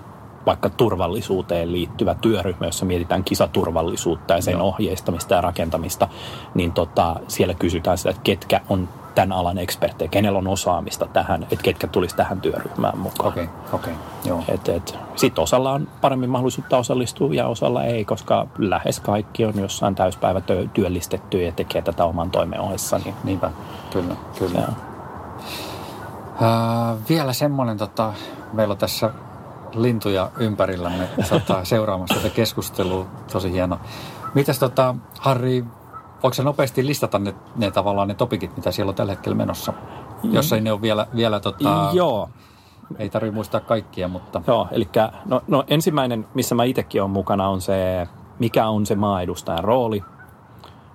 [0.46, 4.68] vaikka turvallisuuteen liittyvä työryhmä, jossa mietitään kisaturvallisuutta ja sen Joo.
[4.68, 6.08] ohjeistamista ja rakentamista,
[6.54, 11.44] niin tota, siellä kysytään sitä, että ketkä on tämän alan eksperttejä, kenellä on osaamista tähän,
[11.44, 13.30] että ketkä tulisi tähän työryhmään mukaan.
[13.30, 14.44] Okei, okay, okei, okay, joo.
[15.16, 20.42] Sitten osalla on paremmin mahdollisuutta osallistua ja osalla ei, koska lähes kaikki on jossain täyspäivä
[20.74, 22.98] työllistetty ja tekee tätä oman toimen ohessa.
[22.98, 23.16] Niin...
[23.24, 23.52] Niinpä,
[23.94, 24.68] kyllä, kyllä.
[26.34, 28.14] Uh, vielä semmoinen, tota,
[28.54, 29.10] meillä on tässä
[29.76, 33.06] lintuja ympärillämme tota, seuraamassa tätä keskustelua.
[33.32, 33.80] Tosi hieno.
[34.34, 35.66] Mitäs tota, Harri,
[36.24, 39.74] voiko se nopeasti listata ne, ne tavallaan ne topikit, mitä siellä on tällä hetkellä menossa?
[40.24, 40.34] Mm.
[40.34, 42.30] Jos ei ne ole vielä, vielä tota, Joo.
[42.98, 44.42] Ei tarvitse muistaa kaikkia, mutta...
[44.48, 44.90] Joo, eli
[45.26, 48.08] no, no ensimmäinen, missä mä itsekin olen mukana, on se,
[48.40, 50.04] mikä on se maaedustajan rooli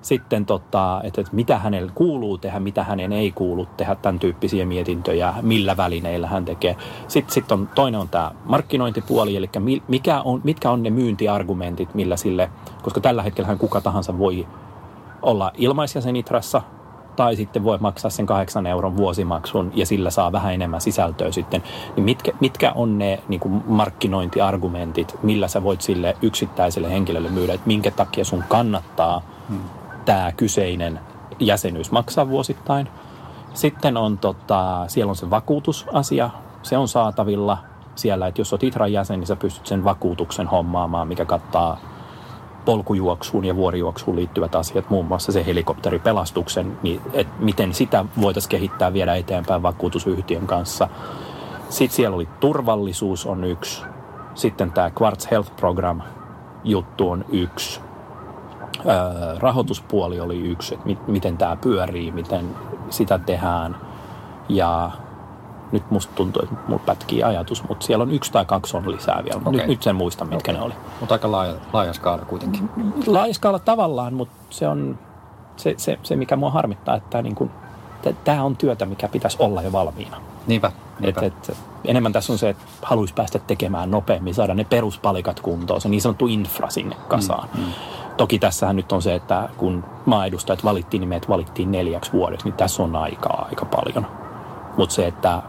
[0.03, 4.67] sitten tota, että, että mitä hänelle kuuluu tehdä, mitä hänen ei kuulu tehdä, tämän tyyppisiä
[4.67, 6.77] mietintöjä, millä välineillä hän tekee.
[7.09, 9.51] Sitten sit on, toinen on tämä markkinointipuoli, eli
[9.89, 12.51] mikä on, mitkä on ne myyntiargumentit, millä sille,
[12.83, 14.47] koska tällä hetkellä kuka tahansa voi
[15.23, 16.63] olla ilmaisjäsen Itrassa,
[17.17, 21.63] tai sitten voi maksaa sen kahdeksan euron vuosimaksun ja sillä saa vähän enemmän sisältöä sitten.
[21.97, 27.55] Niin mitkä, mitkä on ne niin kuin markkinointiargumentit, millä sä voit sille yksittäiselle henkilölle myydä,
[27.55, 29.61] että minkä takia sun kannattaa hmm
[30.09, 31.01] tämä kyseinen
[31.39, 32.89] jäsenyys maksaa vuosittain.
[33.55, 36.31] Sitten on tota, siellä on se vakuutusasia,
[36.63, 37.59] se on saatavilla
[37.95, 41.79] siellä, että jos olet Itran jäsen, niin sä pystyt sen vakuutuksen hommaamaan, mikä kattaa
[42.65, 48.93] polkujuoksuun ja vuorijuoksuun liittyvät asiat, muun muassa se helikopteripelastuksen, niin että miten sitä voitaisiin kehittää
[48.93, 50.89] viedä eteenpäin vakuutusyhtiön kanssa.
[51.69, 53.85] Sitten siellä oli turvallisuus on yksi,
[54.35, 56.03] sitten tämä Quartz Health Program
[56.65, 57.81] juttu on yksi,
[59.39, 62.57] rahoituspuoli oli yksi, että mi- miten tämä pyörii, miten
[62.91, 63.77] sitä tehdään.
[64.49, 64.91] Ja
[65.73, 69.25] nyt musta tuntuu, että mulla pätkii ajatus, mutta siellä on yksi tai kaksi on lisää
[69.25, 69.41] vielä.
[69.41, 69.53] Okay.
[69.53, 70.55] Nyt, nyt sen muista, mitkä okay.
[70.55, 70.75] ne oli.
[71.01, 72.71] Mutta aika laaja, laaja skaala kuitenkin.
[73.07, 74.99] Laaja skaala tavallaan, mutta se on
[75.57, 77.51] se, se, se mikä mua harmittaa, että niin kuin,
[78.25, 80.17] tämä on työtä, mikä pitäisi olla jo valmiina.
[80.49, 80.73] Niinpä.
[81.01, 81.21] niinpä.
[81.21, 85.81] Et, et, enemmän tässä on se, että haluaisi päästä tekemään nopeammin, saada ne peruspalikat kuntoon,
[85.81, 87.49] se niin sanottu infra sinne kasaan.
[87.55, 87.73] Mm, mm.
[88.17, 92.57] Toki tässähän nyt on se, että kun maaedustajat valittiin, niin meidät valittiin neljäksi vuodeksi, niin
[92.57, 94.07] tässä on aikaa aika paljon.
[94.77, 95.43] Mutta se, että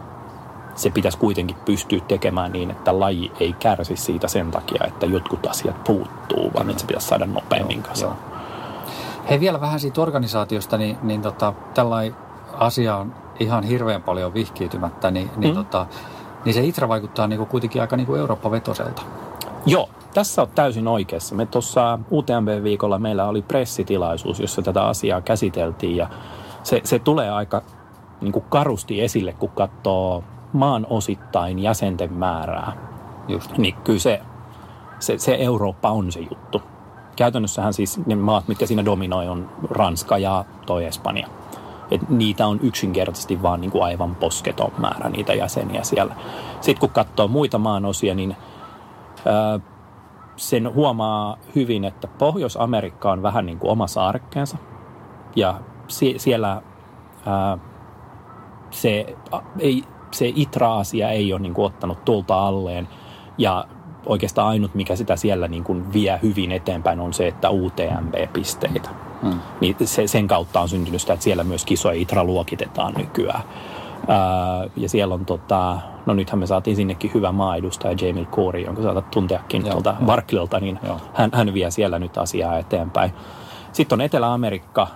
[0.74, 5.46] se pitäisi kuitenkin pystyä tekemään niin, että laji ei kärsi siitä sen takia, että jotkut
[5.46, 8.16] asiat puuttuu, vaan että se pitäisi saada nopeammin kasaan.
[9.30, 12.16] Hei vielä vähän siitä organisaatiosta, niin, niin tota, tällainen
[12.52, 15.56] asia on ihan hirveän paljon vihkiytymättä, niin, niin, mm.
[15.56, 15.86] tota,
[16.44, 19.02] niin se ITRA vaikuttaa niin kuin kuitenkin aika niin kuin Eurooppa-vetoselta.
[19.66, 21.34] Joo, tässä on täysin oikeassa.
[21.34, 26.08] Me tuossa UTMB-viikolla meillä oli pressitilaisuus, jossa tätä asiaa käsiteltiin ja
[26.62, 27.62] se, se tulee aika
[28.20, 32.72] niin kuin karusti esille, kun katsoo maan osittain jäsenten määrää.
[33.28, 33.58] Just.
[33.58, 34.20] Niin kyllä se,
[34.98, 36.62] se, se Eurooppa on se juttu.
[37.16, 41.28] Käytännössähän siis ne maat, mitkä siinä dominoi, on Ranska ja toi Espanja.
[41.90, 46.14] Et niitä on yksinkertaisesti vaan niin kuin aivan posketon määrä niitä jäseniä siellä.
[46.60, 48.36] Sitten kun katsoo muita maan osia, niin
[49.26, 49.60] ää,
[50.36, 54.56] sen huomaa hyvin, että Pohjois-Amerikka on vähän niin kuin oma saarekkeensa.
[55.36, 56.62] Ja sie- siellä
[57.26, 57.58] ää,
[58.70, 59.16] se,
[59.58, 62.88] ei, se ITRA-asia ei ole niin kuin ottanut tulta alleen.
[63.38, 63.64] Ja
[64.06, 68.90] oikeastaan ainut, mikä sitä siellä niin kuin vie hyvin eteenpäin, on se, että UTMB-pisteitä.
[69.22, 69.40] Hmm.
[69.60, 73.42] Niin se, sen kautta on syntynyt sitä, että siellä myös kisoja ITRA luokitetaan nykyään.
[74.08, 78.82] Ää, ja siellä on tota, no nythän me saatiin sinnekin hyvä maaedustaja Jamie Corey, jonka
[78.82, 80.78] saatat tunteakin Joo, tuolta Barklilta, niin
[81.14, 83.12] hän, hän vie siellä nyt asiaa eteenpäin.
[83.72, 84.86] Sitten on Etelä-Amerikka,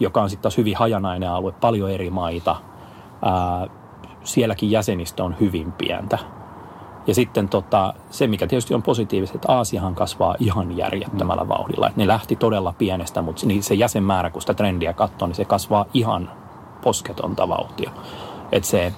[0.00, 2.56] joka on sitten taas hyvin hajanainen alue, paljon eri maita.
[3.22, 3.66] Ää,
[4.24, 6.18] sielläkin jäsenistö on hyvin pientä.
[7.06, 11.48] Ja sitten tota, se, mikä tietysti on positiivista, että Aasiahan kasvaa ihan järjettömällä mm.
[11.48, 11.88] vauhdilla.
[11.88, 15.44] Et ne lähti todella pienestä, mutta niin se jäsenmäärä, kun sitä trendiä katsoo, niin se
[15.44, 16.30] kasvaa ihan
[16.82, 17.90] posketonta vauhtia.
[18.52, 18.92] Et se,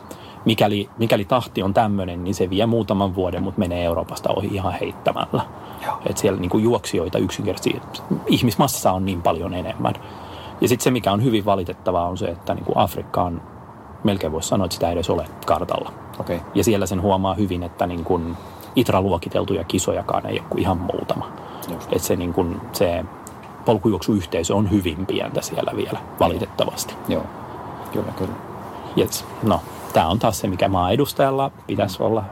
[0.45, 4.73] mikäli, mikäli tahti on tämmöinen, niin se vie muutaman vuoden, mutta menee Euroopasta ohi ihan
[4.73, 5.43] heittämällä.
[6.07, 7.81] Et siellä niin kuin juoksijoita yksinkertaisesti,
[8.27, 9.95] ihmismassa on niin paljon enemmän.
[10.61, 13.43] Ja sitten se, mikä on hyvin valitettavaa, on se, että niin kuin Afrikka on,
[14.05, 15.93] melkein voisi sanoa, että sitä ei edes ole kartalla.
[16.21, 16.41] Okay.
[16.55, 18.37] Ja siellä sen huomaa hyvin, että niin kuin
[18.77, 21.29] ITRA-luokiteltuja kisojakaan ei ole kuin ihan muutama.
[21.93, 23.05] Että se, niin kuin, se
[23.65, 26.95] polkujuoksuyhteisö on hyvin pientä siellä vielä, valitettavasti.
[27.09, 27.25] Joo,
[27.93, 28.35] kyllä, kyllä.
[28.99, 29.25] Yes.
[29.43, 29.61] No,
[29.93, 32.07] tämä on taas se, mikä maa edustajalla pitäisi mm.
[32.07, 32.25] olla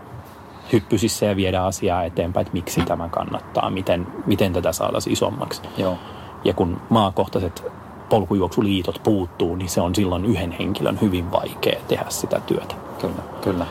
[0.72, 5.62] hyppysissä ja viedä asiaa eteenpäin, että miksi tämä kannattaa, miten, miten tätä saataisiin isommaksi.
[5.76, 5.98] Joo.
[6.44, 7.64] Ja kun maakohtaiset
[8.10, 12.74] polkujuoksuliitot puuttuu, niin se on silloin yhden henkilön hyvin vaikea tehdä sitä työtä.
[13.00, 13.66] Kyllä, kyllä.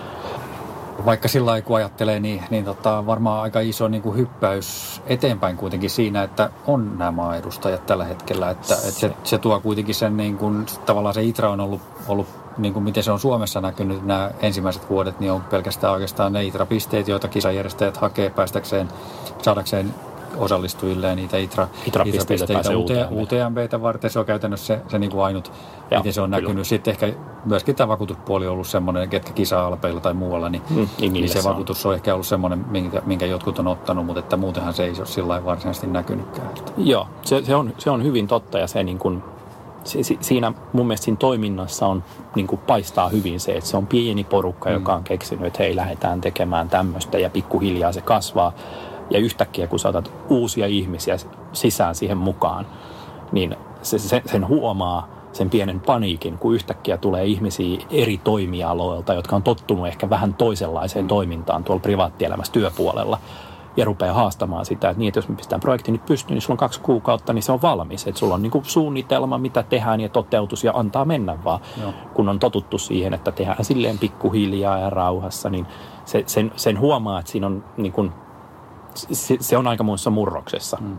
[1.05, 5.57] Vaikka sillä lailla kun ajattelee, niin, niin tota, varmaan aika iso niin kuin hyppäys eteenpäin
[5.57, 8.49] kuitenkin siinä, että on nämä edustajat tällä hetkellä.
[8.49, 11.81] Että, se, että se, se tuo kuitenkin sen, niin kuin, tavallaan se ITRA on ollut,
[12.07, 16.33] ollut niin kuin miten se on Suomessa näkynyt nämä ensimmäiset vuodet, niin on pelkästään oikeastaan
[16.33, 18.87] ne ITRA-pisteet, joita kisajärjestäjät hakee päästäkseen,
[19.41, 19.93] saadakseen
[20.37, 23.11] osallistujille niitä ITRA, ITRA-pisteitä, ITRA UTMB.
[23.11, 24.09] UTMBtä varten.
[24.09, 25.51] Se on käytännössä se, se niin kuin ainut,
[25.91, 26.41] Joo, miten se on kyllä.
[26.41, 26.67] näkynyt.
[26.67, 27.13] Sitten ehkä
[27.45, 31.43] myöskin tämä vakuutuspuoli on ollut semmoinen, ketkä kisa-alpeilla tai muualla, niin, mm, niin, niin se
[31.43, 34.93] vakuutus on ehkä ollut semmoinen, minkä, minkä jotkut on ottanut, mutta että muutenhan se ei
[34.97, 36.49] ole sillä varsinaisesti näkynytkään.
[36.77, 39.23] Joo, se, se, on, se on hyvin totta ja se niin kuin
[40.21, 42.03] siinä mun mielestä siinä toiminnassa on,
[42.35, 44.75] niin kuin paistaa hyvin se, että se on pieni porukka, mm.
[44.75, 48.53] joka on keksinyt, että hei, lähdetään tekemään tämmöistä ja pikkuhiljaa se kasvaa.
[49.09, 51.15] Ja yhtäkkiä, kun saatat uusia ihmisiä
[51.53, 52.65] sisään siihen mukaan,
[53.31, 59.35] niin se, se, sen huomaa sen pienen paniikin, kun yhtäkkiä tulee ihmisiä eri toimialoilta, jotka
[59.35, 61.09] on tottunut ehkä vähän toisenlaiseen mm.
[61.09, 63.17] toimintaan tuolla privaattielämässä työpuolella
[63.77, 66.53] ja rupeaa haastamaan sitä, että, niin, että jos me pistetään projekti nyt pystyyn, niin sulla
[66.53, 68.07] on kaksi kuukautta, niin se on valmis.
[68.07, 71.59] Että sulla on niin kuin suunnitelma, mitä tehdään ja toteutus ja antaa mennä vaan.
[71.81, 71.93] Joo.
[72.13, 75.65] Kun on totuttu siihen, että tehdään silleen pikkuhiljaa ja rauhassa, niin
[76.05, 78.11] se, sen, sen huomaa, että siinä on niin kuin,
[78.95, 80.77] se, se on aikamoissa murroksessa.
[80.81, 80.97] Mm.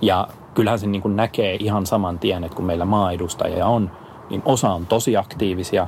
[0.00, 3.90] Ja kyllähän se niin kuin näkee ihan saman tien, että kun meillä maaedustajia on,
[4.30, 5.86] niin osa on tosi aktiivisia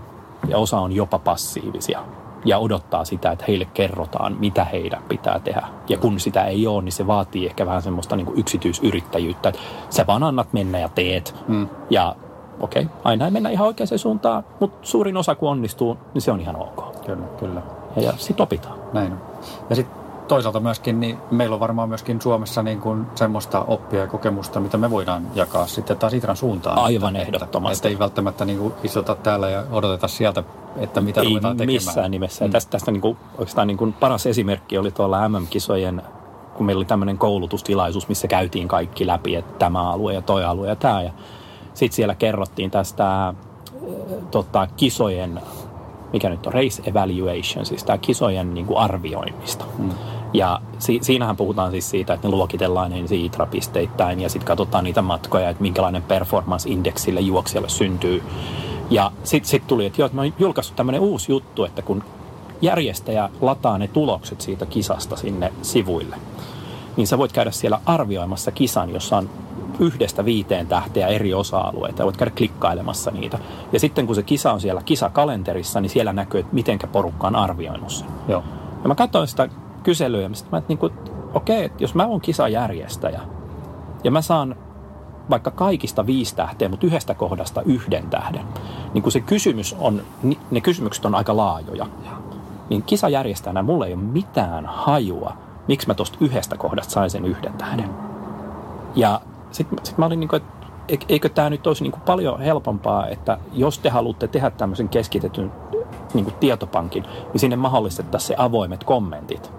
[0.49, 2.01] ja osa on jopa passiivisia
[2.45, 5.69] ja odottaa sitä, että heille kerrotaan, mitä heidän pitää tehdä.
[5.89, 9.61] Ja kun sitä ei ole, niin se vaatii ehkä vähän semmoista niin kuin yksityisyrittäjyyttä, että
[9.91, 11.35] sä vaan annat mennä ja teet.
[11.49, 11.69] Mm.
[11.91, 12.17] Ja
[12.61, 16.33] okei, okay, aina ei mennä ihan oikeaan suuntaan, mutta suurin osa kun onnistuu, niin se
[16.33, 17.03] on ihan ok.
[17.07, 17.63] Kyllä, kyllä.
[17.97, 18.79] Ja, ja sitten opitaan.
[18.93, 19.21] Näin on.
[19.71, 20.02] Ja sitten
[20.33, 24.79] toisaalta myöskin, niin meillä on varmaan myöskin Suomessa niin kuin semmoista oppia ja kokemusta, mitä
[24.79, 26.79] me voidaan jakaa sitten taas Itran suuntaan.
[26.79, 27.73] Aivan että, ehdottomasti.
[27.73, 30.45] Että, että ei välttämättä niin kuin istuta täällä ja odoteta sieltä,
[30.77, 31.75] että mitä ei ruvetaan tekemään.
[31.75, 32.45] missään nimessä.
[32.45, 32.51] Mm.
[32.51, 36.03] tästä, tästä niin kuin, oikeastaan niin kuin paras esimerkki oli tuolla MM-kisojen
[36.55, 40.69] kun meillä oli tämmöinen koulutustilaisuus, missä käytiin kaikki läpi, että tämä alue ja toi alue
[40.69, 41.03] ja tämä.
[41.03, 41.11] Ja
[41.75, 43.35] sitten siellä kerrottiin tästä äh,
[44.31, 45.41] tota, kisojen,
[46.13, 49.65] mikä nyt on, race evaluation, siis tämä kisojen niin kuin arvioimista.
[49.79, 49.91] Mm.
[50.33, 55.03] Ja si- siinähän puhutaan siis siitä, että ne luokitellaan ensin ITRA-pisteittäin ja sitten katsotaan niitä
[55.03, 58.23] matkoja, että minkälainen performance-index sille juoksijalle syntyy.
[58.91, 62.05] Ja sitten sit tuli, että joo, että mä oon julkaissut tämmöinen uusi juttu, että kun
[62.63, 66.17] järjestäjä lataa ne tulokset siitä kisasta sinne sivuille,
[66.97, 69.31] niin sä voit käydä siellä arvioimassa kisan, jossa on
[69.81, 72.05] yhdestä viiteen tähteä eri osa-alueita.
[72.05, 73.39] Voit käydä klikkailemassa niitä.
[73.73, 77.37] Ja sitten kun se kisa on siellä kisakalenterissa, niin siellä näkyy, että mitenkä porukka on
[77.37, 78.09] arvioinut sen.
[78.29, 78.45] Joo.
[78.83, 79.49] Ja mä katsoin sitä
[79.83, 80.91] kyselyä, ja mä että niinku,
[81.35, 83.21] okei, että jos mä oon kisajärjestäjä,
[84.05, 84.57] ja mä saan
[85.31, 88.45] vaikka kaikista viisi tähteä, mutta yhdestä kohdasta yhden tähden,
[88.95, 90.03] niin kun se kysymys on,
[90.51, 91.87] ne kysymykset on aika laajoja,
[92.71, 95.37] niin kisajärjestäjänä mulla ei ole mitään hajua,
[95.69, 97.91] miksi mä tuosta yhdestä kohdasta sain sen yhden tähden.
[98.97, 102.41] Ja sitten sit mä olin niin kuin, että eikö tämä nyt olisi niin kuin paljon
[102.41, 105.53] helpompaa, että jos te haluatte tehdä tämmöisen keskitetyn
[106.15, 109.53] niin kuin tietopankin, niin sinne mahdollistettaisiin se avoimet kommentit,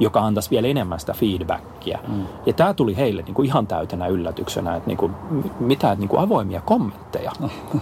[0.00, 1.98] joka antaisi vielä enemmän sitä feedbackia.
[2.08, 2.24] Mm.
[2.46, 5.14] Ja tämä tuli heille niin kuin ihan täytenä yllätyksenä, että niin kuin,
[5.60, 7.32] mitä että niin kuin avoimia kommentteja.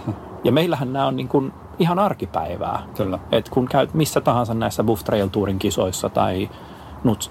[0.43, 2.83] ja meillähän nämä on niin kuin ihan arkipäivää.
[2.97, 3.19] Kyllä.
[3.31, 6.49] Et kun käyt missä tahansa näissä Buff Trail Tourin kisoissa tai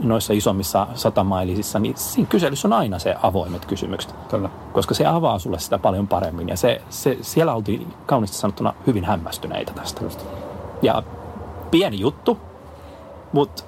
[0.03, 4.15] noissa isommissa satamailisissa, niin siinä kyselyssä on aina se avoimet kysymykset.
[4.29, 4.51] Kyllä.
[4.73, 6.49] Koska se avaa sulle sitä paljon paremmin.
[6.49, 10.05] Ja se, se, siellä oltiin kauniisti sanottuna hyvin hämmästyneitä tästä.
[10.05, 10.27] Just.
[10.83, 11.03] Ja
[11.71, 12.39] pieni juttu,
[13.33, 13.65] mutta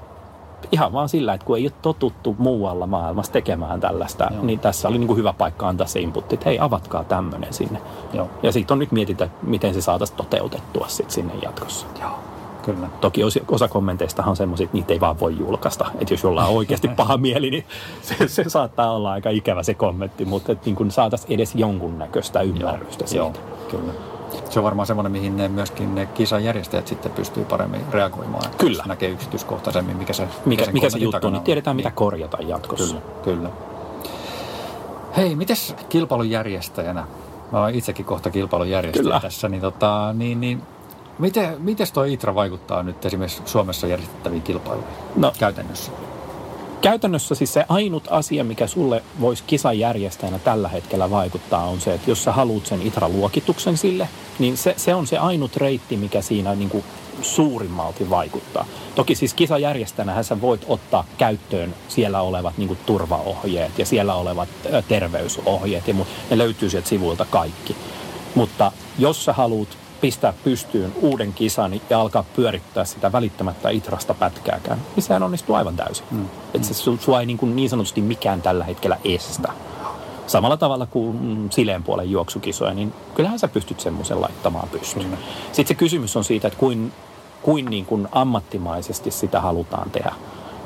[0.73, 4.45] ihan vaan sillä, että kun ei ole totuttu muualla maailmassa tekemään tällaista, Joo.
[4.45, 7.81] niin tässä oli niin kuin hyvä paikka antaa se input, että hei, avatkaa tämmöinen sinne.
[8.13, 8.31] Joo.
[8.43, 11.87] Ja siitä on nyt mietitä, miten se saataisiin toteutettua sitten sinne jatkossa.
[12.01, 12.19] Joo.
[12.63, 12.89] Kyllä.
[13.01, 15.87] Toki osa kommenteistahan on semmoisia, että niitä ei vaan voi julkaista.
[16.01, 17.65] Että jos jollain on oikeasti paha mieli, niin
[18.03, 23.05] se, se saattaa olla aika ikävä se kommentti, mutta että niin saataisiin edes jonkunnäköistä ymmärrystä
[23.15, 23.27] Joo.
[23.27, 23.49] siitä.
[23.49, 24.16] Joo, kyllä.
[24.51, 28.51] Se on varmaan semmoinen, mihin ne myöskin ne kisajärjestäjät sitten pystyy paremmin reagoimaan.
[28.59, 28.85] Kyllä.
[28.87, 32.95] Näkee yksityiskohtaisemmin, mikä se, Mikä, sen mikä se juttu on, niin tiedetään mitä korjata jatkossa.
[32.95, 33.51] Kyllä, kyllä.
[35.17, 37.07] Hei, mites kilpailun järjestäjänä?
[37.53, 39.21] Mä oon itsekin kohta kilpailun järjestäjä Kyllä.
[39.21, 40.63] tässä, niin, tota, niin, niin
[41.19, 45.93] miten, miten toi ITRA vaikuttaa nyt esimerkiksi Suomessa järjestettäviin kilpailuihin No, käytännössä?
[46.81, 51.95] Käytännössä siis se ainut asia, mikä sulle voisi kisan järjestäjänä tällä hetkellä vaikuttaa, on se,
[51.95, 54.09] että jos sä haluat sen ITRA-luokituksen sille,
[54.39, 56.85] niin se, se on se ainut reitti, mikä siinä niin kuin
[57.23, 58.67] suurimmalti vaikuttaa.
[58.95, 64.49] Toki siis kisajärjestäjänähän sä voit ottaa käyttöön siellä olevat niin kuin turvaohjeet ja siellä olevat
[64.89, 65.95] terveysohjeet ja
[66.31, 67.77] ne löytyy sieltä sivuilta kaikki.
[68.35, 69.69] Mutta jos sä haluat
[70.01, 75.77] pistää pystyyn uuden kisan ja alkaa pyörittää sitä välittämättä itrasta pätkääkään, niin sehän onnistuu aivan
[75.77, 76.07] täysin.
[76.11, 76.27] Mm.
[76.55, 79.53] Että se su- sua ei niin, kuin niin sanotusti mikään tällä hetkellä estä.
[80.27, 85.05] Samalla tavalla kuin mm, sileen puolen juoksukisoja, niin kyllähän sä pystyt semmoisen laittamaan pystyyn.
[85.05, 85.19] Kyllä.
[85.47, 86.93] Sitten se kysymys on siitä, että kuin,
[87.43, 90.13] kuin, niin kuin ammattimaisesti sitä halutaan tehdä.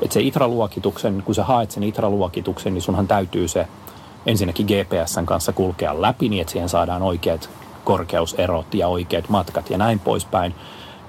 [0.01, 3.67] Että se ITRA-luokituksen, kun sä haet sen ITRA-luokituksen, niin sunhan täytyy se
[4.25, 7.49] ensinnäkin GPSn kanssa kulkea läpi niin, että siihen saadaan oikeat
[7.83, 10.55] korkeuserot ja oikeat matkat ja näin poispäin,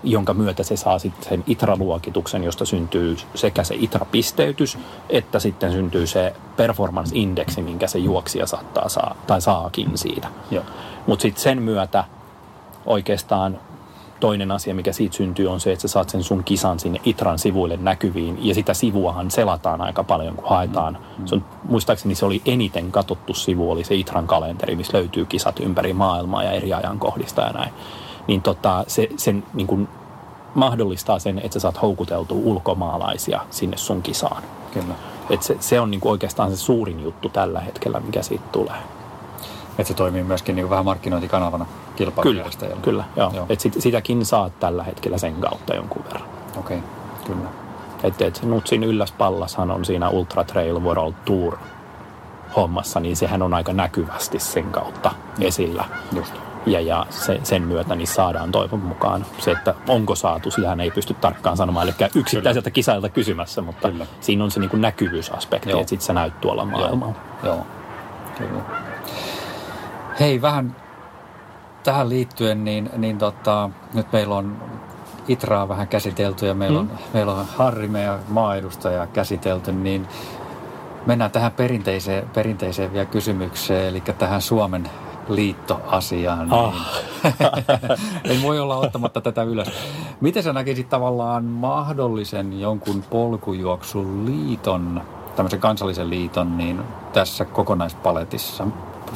[0.04, 6.06] jonka myötä se saa sitten sen ITRA-luokituksen, josta syntyy sekä se ITRA-pisteytys, että sitten syntyy
[6.06, 10.28] se performance-indeksi, minkä se juoksija saattaa saa, tai saakin siitä.
[11.06, 12.04] Mutta sitten sen myötä
[12.86, 13.58] oikeastaan
[14.22, 17.38] toinen asia, mikä siitä syntyy, on se, että sä saat sen sun kisan sinne Itran
[17.38, 18.38] sivuille näkyviin.
[18.46, 20.98] Ja sitä sivuahan selataan aika paljon, kun haetaan.
[21.18, 21.26] Mm.
[21.26, 25.60] Se on, muistaakseni se oli eniten katottu sivu, oli se Itran kalenteri, missä löytyy kisat
[25.60, 27.72] ympäri maailmaa ja eri ajankohdista ja näin.
[28.26, 29.88] Niin tota, se sen niin kun
[30.54, 34.42] mahdollistaa sen, että sä saat houkuteltua ulkomaalaisia sinne sun kisaan.
[34.74, 34.94] Kyllä.
[35.30, 38.76] Et se, se on niin oikeastaan se suurin juttu tällä hetkellä, mikä siitä tulee.
[39.78, 42.82] Että se toimii myöskin niin vähän markkinointikanavana Kyllä, kilpailujärjestäjälle.
[42.82, 43.32] kyllä joo.
[43.34, 43.46] Joo.
[43.48, 46.28] Et sit, sitäkin saat tällä hetkellä sen kautta jonkun verran.
[46.56, 46.88] Okei, okay.
[47.26, 47.48] kyllä.
[48.02, 51.56] Että et Nutsin ylläspallashan on siinä Ultra Trail World Tour
[52.56, 55.84] hommassa, niin sehän on aika näkyvästi sen kautta esillä.
[56.12, 56.34] Just.
[56.66, 60.90] Ja, ja se, sen myötä niin saadaan toivon mukaan se, että onko saatu, sitähän ei
[60.90, 64.06] pysty tarkkaan sanomaan, eli yksittäiseltä kisailta kysymässä, mutta Kyllä.
[64.20, 65.80] siinä on se niin kuin näkyvyysaspekti, Joo.
[65.80, 67.14] että sitten sä näyt tuolla maailmalla.
[67.42, 67.66] Joo,
[68.38, 68.62] kyllä.
[70.20, 70.76] Hei, vähän
[71.82, 74.56] tähän liittyen, niin, niin tota, nyt meillä on
[75.28, 76.90] Itraa vähän käsitelty ja meillä, mm.
[76.90, 80.08] on, meillä on Harri, meidän maaedustaja käsitelty, niin
[81.06, 84.90] mennään tähän perinteiseen, perinteiseen vielä kysymykseen, eli tähän Suomen
[85.28, 86.52] liittoasiaan.
[86.52, 86.74] Ah.
[87.24, 87.34] Niin,
[88.36, 89.68] en voi olla ottamatta tätä ylös.
[90.20, 95.02] Miten sä näkisit tavallaan mahdollisen jonkun polkujuoksun liiton,
[95.36, 96.80] tämmöisen kansallisen liiton, niin
[97.12, 98.66] tässä kokonaispaletissa?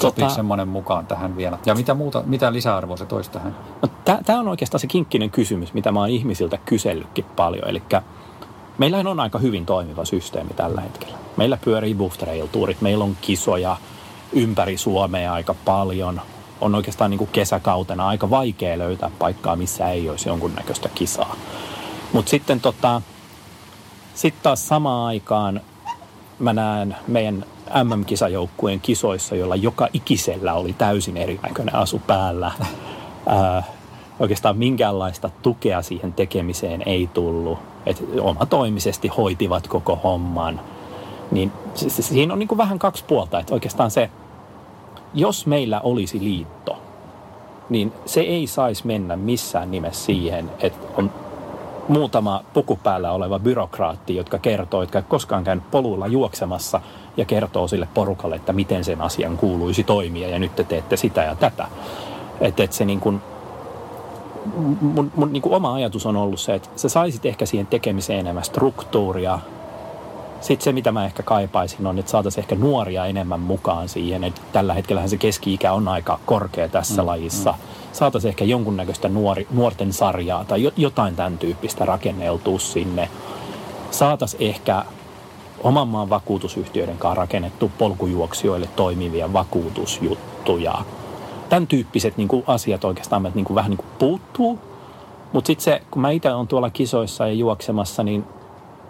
[0.00, 1.58] Sopiiko Tota- semmoinen mukaan tähän vielä?
[1.66, 3.56] Ja mitä, muuta, mitä lisäarvoa se toisi tähän?
[3.82, 3.88] No,
[4.24, 7.68] Tämä on oikeastaan se kinkkinen kysymys, mitä mä oon ihmisiltä kysellytkin paljon.
[7.68, 7.82] Eli
[8.78, 11.18] meillä on aika hyvin toimiva systeemi tällä hetkellä.
[11.36, 13.76] Meillä pyörii Buff Trail Tourit, meillä on kisoja
[14.32, 16.20] ympäri Suomea aika paljon.
[16.60, 21.36] On oikeastaan niin kuin kesäkautena aika vaikea löytää paikkaa, missä ei olisi jonkunnäköistä kisaa.
[22.12, 23.02] Mutta sitten tota,
[24.14, 25.60] sit taas samaan aikaan
[26.38, 27.44] mä näen meidän
[27.84, 32.52] MM-kisajoukkueen kisoissa, joilla joka ikisellä oli täysin erinäköinen asu päällä.
[33.26, 33.62] Ää,
[34.20, 37.58] oikeastaan minkäänlaista tukea siihen tekemiseen ei tullut.
[37.86, 40.60] Et omatoimisesti hoitivat koko homman.
[41.30, 43.40] Niin siinä on niin kuin vähän kaksi puolta.
[43.40, 44.10] Että oikeastaan se,
[45.14, 46.76] jos meillä olisi liitto,
[47.68, 51.10] niin se ei saisi mennä missään nimessä siihen, että on
[51.88, 56.80] muutama puku päällä oleva byrokraatti, jotka kertoo, jotka koskaan käynyt polulla juoksemassa
[57.16, 61.22] ja kertoo sille porukalle, että miten sen asian kuuluisi toimia ja nyt te teette sitä
[61.22, 61.68] ja tätä.
[62.40, 63.20] Että et se niin kuin,
[64.80, 68.20] mun, mun niin kuin oma ajatus on ollut se, että sä saisit ehkä siihen tekemiseen
[68.20, 69.38] enemmän struktuuria.
[70.40, 74.24] Sitten se, mitä mä ehkä kaipaisin, on, että saataisiin ehkä nuoria enemmän mukaan siihen.
[74.24, 77.52] Että tällä hetkellä se keski-ikä on aika korkea tässä mm, lajissa.
[77.52, 77.75] Mm.
[77.96, 83.08] Saataisiin ehkä jonkunnäköistä nuori, nuorten sarjaa tai jotain tämän tyyppistä rakenneltua sinne.
[83.90, 84.84] Saataisiin ehkä
[85.62, 90.74] oman maan vakuutusyhtiöiden kanssa rakennettu polkujuoksijoille toimivia vakuutusjuttuja–
[91.48, 94.58] tämän tyyppiset niin kuin asiat oikeastaan meiltä niin kuin vähän niin kuin puuttuu.
[95.32, 98.24] Mutta sitten se, kun mä itse olen tuolla kisoissa ja juoksemassa, niin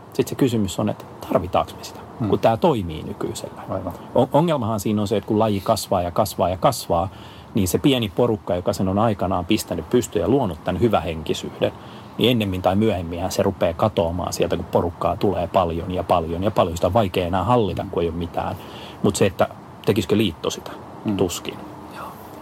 [0.06, 2.28] sitten se kysymys on, että tarvitaanko me sitä, hmm.
[2.28, 3.62] kun tämä toimii nykyisellä.
[3.68, 3.92] Aivan.
[4.32, 7.08] Ongelmahan siinä on se, että kun laji kasvaa ja kasvaa ja kasvaa,
[7.56, 11.72] niin se pieni porukka, joka sen on aikanaan pistänyt pystyyn ja luonut tämän hyvähenkisyyden,
[12.18, 16.50] niin ennemmin tai myöhemmin se rupeaa katoamaan sieltä, kun porukkaa tulee paljon ja paljon ja
[16.50, 16.76] paljon.
[16.76, 18.56] Sitä on vaikea enää hallita, kun ei ole mitään.
[19.02, 19.48] Mutta se, että
[19.86, 20.70] tekisikö liitto sitä,
[21.04, 21.16] hmm.
[21.16, 21.58] tuskin.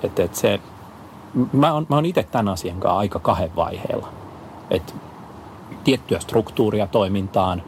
[0.03, 0.61] Että et se,
[1.53, 4.09] mä oon, mä oon itse tämän asian kanssa aika kahden vaiheella.
[4.71, 4.93] Että
[5.85, 7.63] tiettyä struktuuria toimintaan,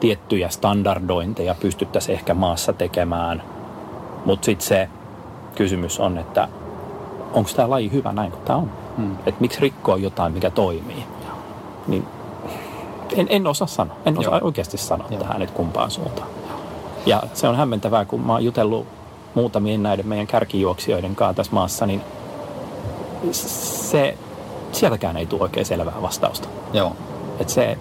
[0.00, 3.42] tiettyjä standardointeja pystyttäisiin ehkä maassa tekemään.
[4.24, 4.88] Mutta sitten se
[5.54, 6.48] kysymys on, että
[7.32, 8.70] onko tämä laji hyvä näin kuin tämä on?
[8.96, 9.12] Hmm.
[9.12, 11.04] Että miksi rikkoa jotain, mikä toimii?
[11.86, 12.06] Niin
[13.16, 13.96] en, en osaa sanoa.
[14.06, 14.46] En osaa Joo.
[14.46, 15.20] oikeasti sanoa Joo.
[15.20, 16.28] tähän, että kumpaan suuntaan.
[17.06, 18.86] Ja se on hämmentävää, kun mä oon jutellut
[19.34, 22.02] muutamien näiden meidän kärkijuoksijoiden kanssa tässä maassa, niin
[23.32, 24.18] se,
[24.72, 26.48] sieltäkään ei tule oikein selvää vastausta.
[26.72, 26.96] Joo.
[27.40, 27.78] Et se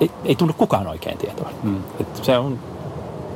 [0.00, 1.48] ei, ei tunnu kukaan oikein tietoa.
[1.62, 1.82] Mm.
[2.00, 2.58] Et se on,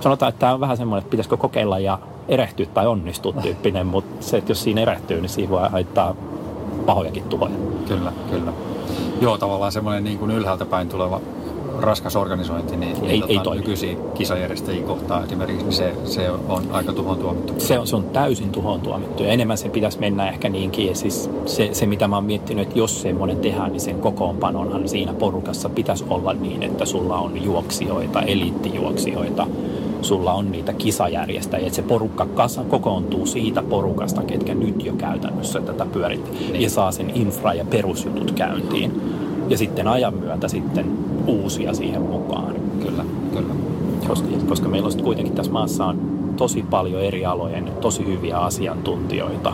[0.01, 4.26] sanotaan, että tämä on vähän semmoinen, että pitäisikö kokeilla ja erehtyä tai onnistua tyyppinen, mutta
[4.26, 6.14] se, että jos siinä erehtyy, niin siinä voi haittaa
[6.86, 7.55] pahojakin tuhoja.
[7.88, 8.53] Kyllä, kyllä.
[9.20, 11.20] Joo, tavallaan semmoinen niin kuin ylhäältä päin tuleva
[11.80, 13.61] raskas organisointi, niin, ei, tota, ei toimi.
[13.61, 17.55] nykyisiä kisajärjestäjiä kohtaan esimerkiksi, niin se, se on aika tuhoon tuomittu.
[17.59, 20.86] Se on, se on täysin tuhoon tuomittu ja enemmän se pitäisi mennä ehkä niinkin.
[20.86, 24.88] Ja siis se, se, mitä mä oon miettinyt, että jos semmoinen tehdään, niin sen kokoonpanonhan
[24.88, 29.47] siinä porukassa pitäisi olla niin, että sulla on juoksijoita, eliittijuoksijoita,
[30.07, 35.61] sulla on niitä kisajärjestäjiä, että se porukka kasa, kokoontuu siitä porukasta, ketkä nyt jo käytännössä
[35.61, 36.62] tätä pyörittää niin.
[36.62, 39.02] ja saa sen infra- ja perusjutut käyntiin.
[39.48, 42.54] Ja sitten ajan myötä sitten uusia siihen mukaan.
[42.82, 43.54] Kyllä, kyllä.
[44.09, 49.52] Koska, koska meillä on kuitenkin tässä maassa on tosi paljon eri alojen tosi hyviä asiantuntijoita,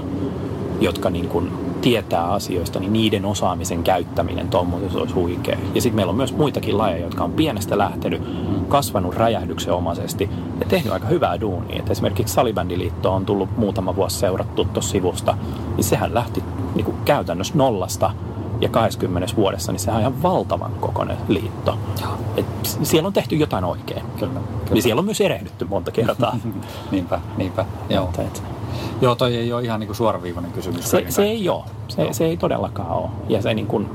[0.80, 1.48] jotka niin kuin
[1.82, 5.58] tietää asioista, niin niiden osaamisen käyttäminen tuommoisessa olisi huikea.
[5.74, 8.22] Ja sitten meillä on myös muitakin lajeja, jotka on pienestä lähtenyt,
[8.68, 10.30] kasvanut räjähdyksenomaisesti
[10.60, 11.78] ja tehnyt aika hyvää duunia.
[11.78, 15.36] Et esimerkiksi Salibändiliitto on tullut muutama vuosi seurattu tuossa sivusta,
[15.76, 18.10] niin sehän lähti niin kuin käytännössä nollasta
[18.60, 21.78] ja 20 vuodessa, niin sehän on ihan valtavan kokoinen liitto.
[22.36, 22.46] Et
[22.82, 24.02] siellä on tehty jotain oikein.
[24.18, 24.32] Kyllä,
[24.64, 24.76] kyllä.
[24.76, 26.36] Ja siellä on myös erehdytty monta kertaa.
[26.90, 27.64] niinpä, niinpä.
[27.88, 28.08] Joo.
[28.08, 28.42] Et, et.
[29.02, 30.90] Joo, toi ei ole ihan niin kuin suoraviivainen kysymys.
[30.90, 31.64] Se, se ei ole.
[31.88, 33.10] Se, se ei todellakaan ole.
[33.28, 33.90] Ja se niin kuin,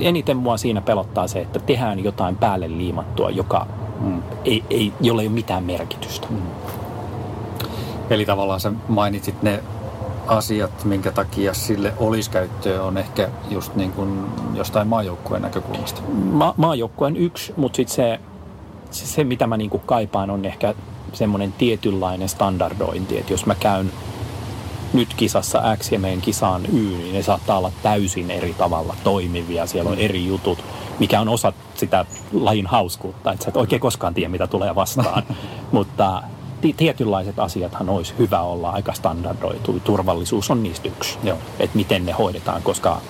[0.00, 3.66] eniten mua siinä pelottaa se, että tehdään jotain päälle liimattua, joka
[4.00, 4.22] mm.
[4.44, 6.26] ei, ei, jolla ei ole mitään merkitystä.
[6.30, 6.42] Mm.
[8.10, 9.62] Eli tavallaan sä mainitsit ne
[10.26, 14.24] asiat, minkä takia sille olisi käyttöä, on ehkä just niin kuin
[14.54, 16.02] jostain maajoukkueen näkökulmasta.
[16.32, 18.20] Ma- maajoukkueen yksi, mutta sitten se,
[18.90, 20.74] se, se, mitä mä niin kuin kaipaan, on ehkä
[21.12, 23.92] semmoinen tietynlainen standardointi, että jos mä käyn
[24.92, 29.66] nyt kisassa X ja meidän kisaan Y, niin ne saattaa olla täysin eri tavalla toimivia.
[29.66, 30.58] Siellä on eri jutut,
[30.98, 35.22] mikä on osa sitä lajin hauskuutta, että sä et oikein koskaan tiedä, mitä tulee vastaan.
[35.72, 36.22] Mutta
[36.76, 39.80] tietynlaiset asiathan olisi hyvä olla aika standardoitu.
[39.84, 41.38] Turvallisuus on niistä yksi, Joo.
[41.58, 43.00] että miten ne hoidetaan, koska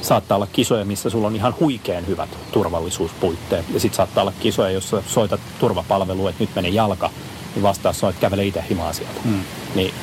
[0.00, 3.64] saattaa olla kisoja, missä sulla on ihan huikean hyvät turvallisuuspuitteet.
[3.74, 7.10] Ja sitten saattaa olla kisoja, jossa soitat turvapalvelua, että nyt menee jalka,
[7.54, 9.20] niin vastaus on, että kävele itse himaa sieltä.
[9.24, 9.40] Mm.
[9.74, 9.94] Niin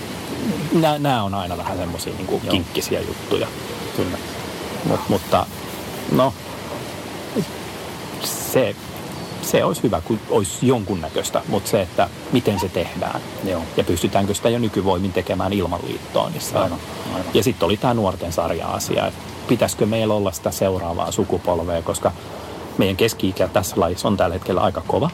[0.99, 3.47] nämä on aina vähän semmoisia niin kinkkisiä juttuja.
[3.95, 4.17] Kyllä.
[4.85, 5.45] Mut, mutta
[6.11, 6.33] no,
[8.23, 8.75] se
[9.41, 13.61] se olisi hyvä, kun olisi jonkunnäköistä, mutta se, että miten se tehdään Joo.
[13.77, 16.29] ja pystytäänkö sitä jo nykyvoimin tekemään ilman liittoa.
[16.29, 16.79] Niin se on- Aivan,
[17.13, 17.25] aivan.
[17.33, 22.11] Ja sitten oli tämä nuorten sarja-asia, että pitäisikö meillä olla sitä seuraavaa sukupolvea, koska
[22.77, 25.09] meidän keski-ikä tässä lajissa on tällä hetkellä aika kova,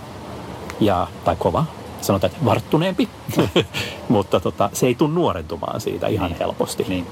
[0.79, 1.65] ja, tai kova,
[2.05, 3.09] sanotaan, että varttuneempi,
[4.09, 6.39] mutta tota, se ei tule nuorentumaan siitä ihan Niin.
[6.39, 6.85] helposti.
[6.87, 7.07] Niin.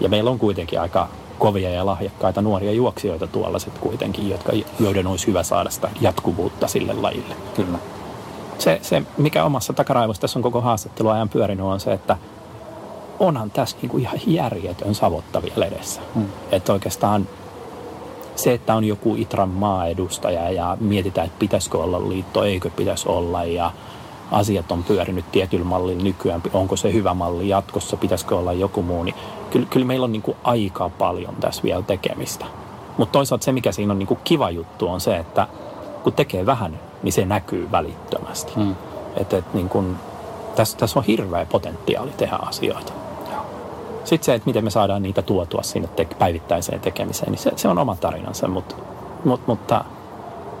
[0.00, 5.06] Ja meillä on kuitenkin aika kovia ja lahjakkaita nuoria juoksijoita tuolla sit kuitenkin, jotka, joiden
[5.06, 7.34] olisi hyvä saada sitä jatkuvuutta sille lajille.
[7.56, 7.78] Kyllä.
[8.58, 12.16] Se, se mikä omassa takaraivossa tässä on koko haastatteluajan pyörinyt, on se, että
[13.18, 16.00] onhan tässä niinku ihan järjetön savotta vielä edessä.
[16.14, 16.26] Mm.
[16.52, 17.28] Että oikeastaan
[18.36, 23.44] se, että on joku Itran maaedustaja ja mietitään, että pitäisikö olla liitto, eikö pitäisi olla
[23.44, 23.70] ja
[24.34, 29.02] asiat on pyörinyt tietyllä mallilla nykyään, onko se hyvä malli jatkossa, pitäisikö olla joku muu,
[29.02, 29.14] niin
[29.50, 32.44] kyllä, kyllä meillä on niinku aika paljon tässä vielä tekemistä.
[32.96, 35.48] Mutta toisaalta se, mikä siinä on niinku kiva juttu, on se, että
[36.02, 38.52] kun tekee vähän, niin se näkyy välittömästi.
[38.56, 38.74] Mm.
[39.16, 39.96] Että et niin kun,
[40.56, 42.92] tässä, tässä on hirveä potentiaali tehdä asioita.
[44.04, 47.68] Sitten se, että miten me saadaan niitä tuotua sinne te- päivittäiseen tekemiseen, niin se, se
[47.68, 48.74] on oma tarinansa, mutta,
[49.24, 49.84] mutta, mutta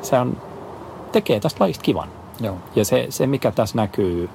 [0.02, 0.36] se on,
[1.12, 2.08] tekee tästä lajista kivan.
[2.40, 2.56] Joo.
[2.76, 4.28] Ja se, se, mikä tässä näkyy,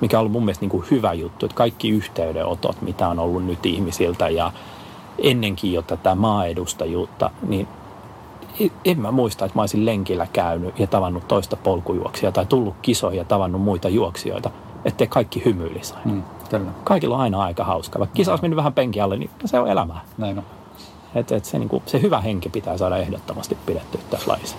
[0.00, 3.44] mikä on ollut mun mielestä niin kuin hyvä juttu, että kaikki yhteydenotot, mitä on ollut
[3.44, 4.52] nyt ihmisiltä ja
[5.18, 7.68] ennenkin jo tätä maaedustajuutta, niin
[8.84, 13.18] en mä muista, että mä olisin lenkillä käynyt ja tavannut toista polkujuoksia tai tullut kisoihin
[13.18, 14.50] ja tavannut muita juoksijoita,
[14.84, 16.12] ettei kaikki hymyilisi aina.
[16.12, 16.22] Mm.
[16.50, 16.70] Kyllä.
[16.84, 17.98] Kaikilla on aina aika hauska.
[17.98, 20.00] Vaikka kisa olisi mennyt vähän penkin alle, niin se on elämää.
[20.18, 20.44] Näin on.
[21.14, 24.56] Et, et se, niinku, se hyvä henki pitää saada ehdottomasti pidetty tässä lajissa.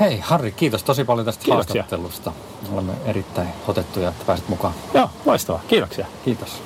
[0.00, 1.82] Hei Harri, kiitos tosi paljon tästä Kiitoksia.
[1.82, 2.32] haastattelusta.
[2.72, 4.74] Olemme erittäin otettuja, että pääsit mukaan.
[4.94, 5.62] Joo, loistavaa.
[5.68, 6.06] Kiitoksia.
[6.24, 6.62] Kiitos.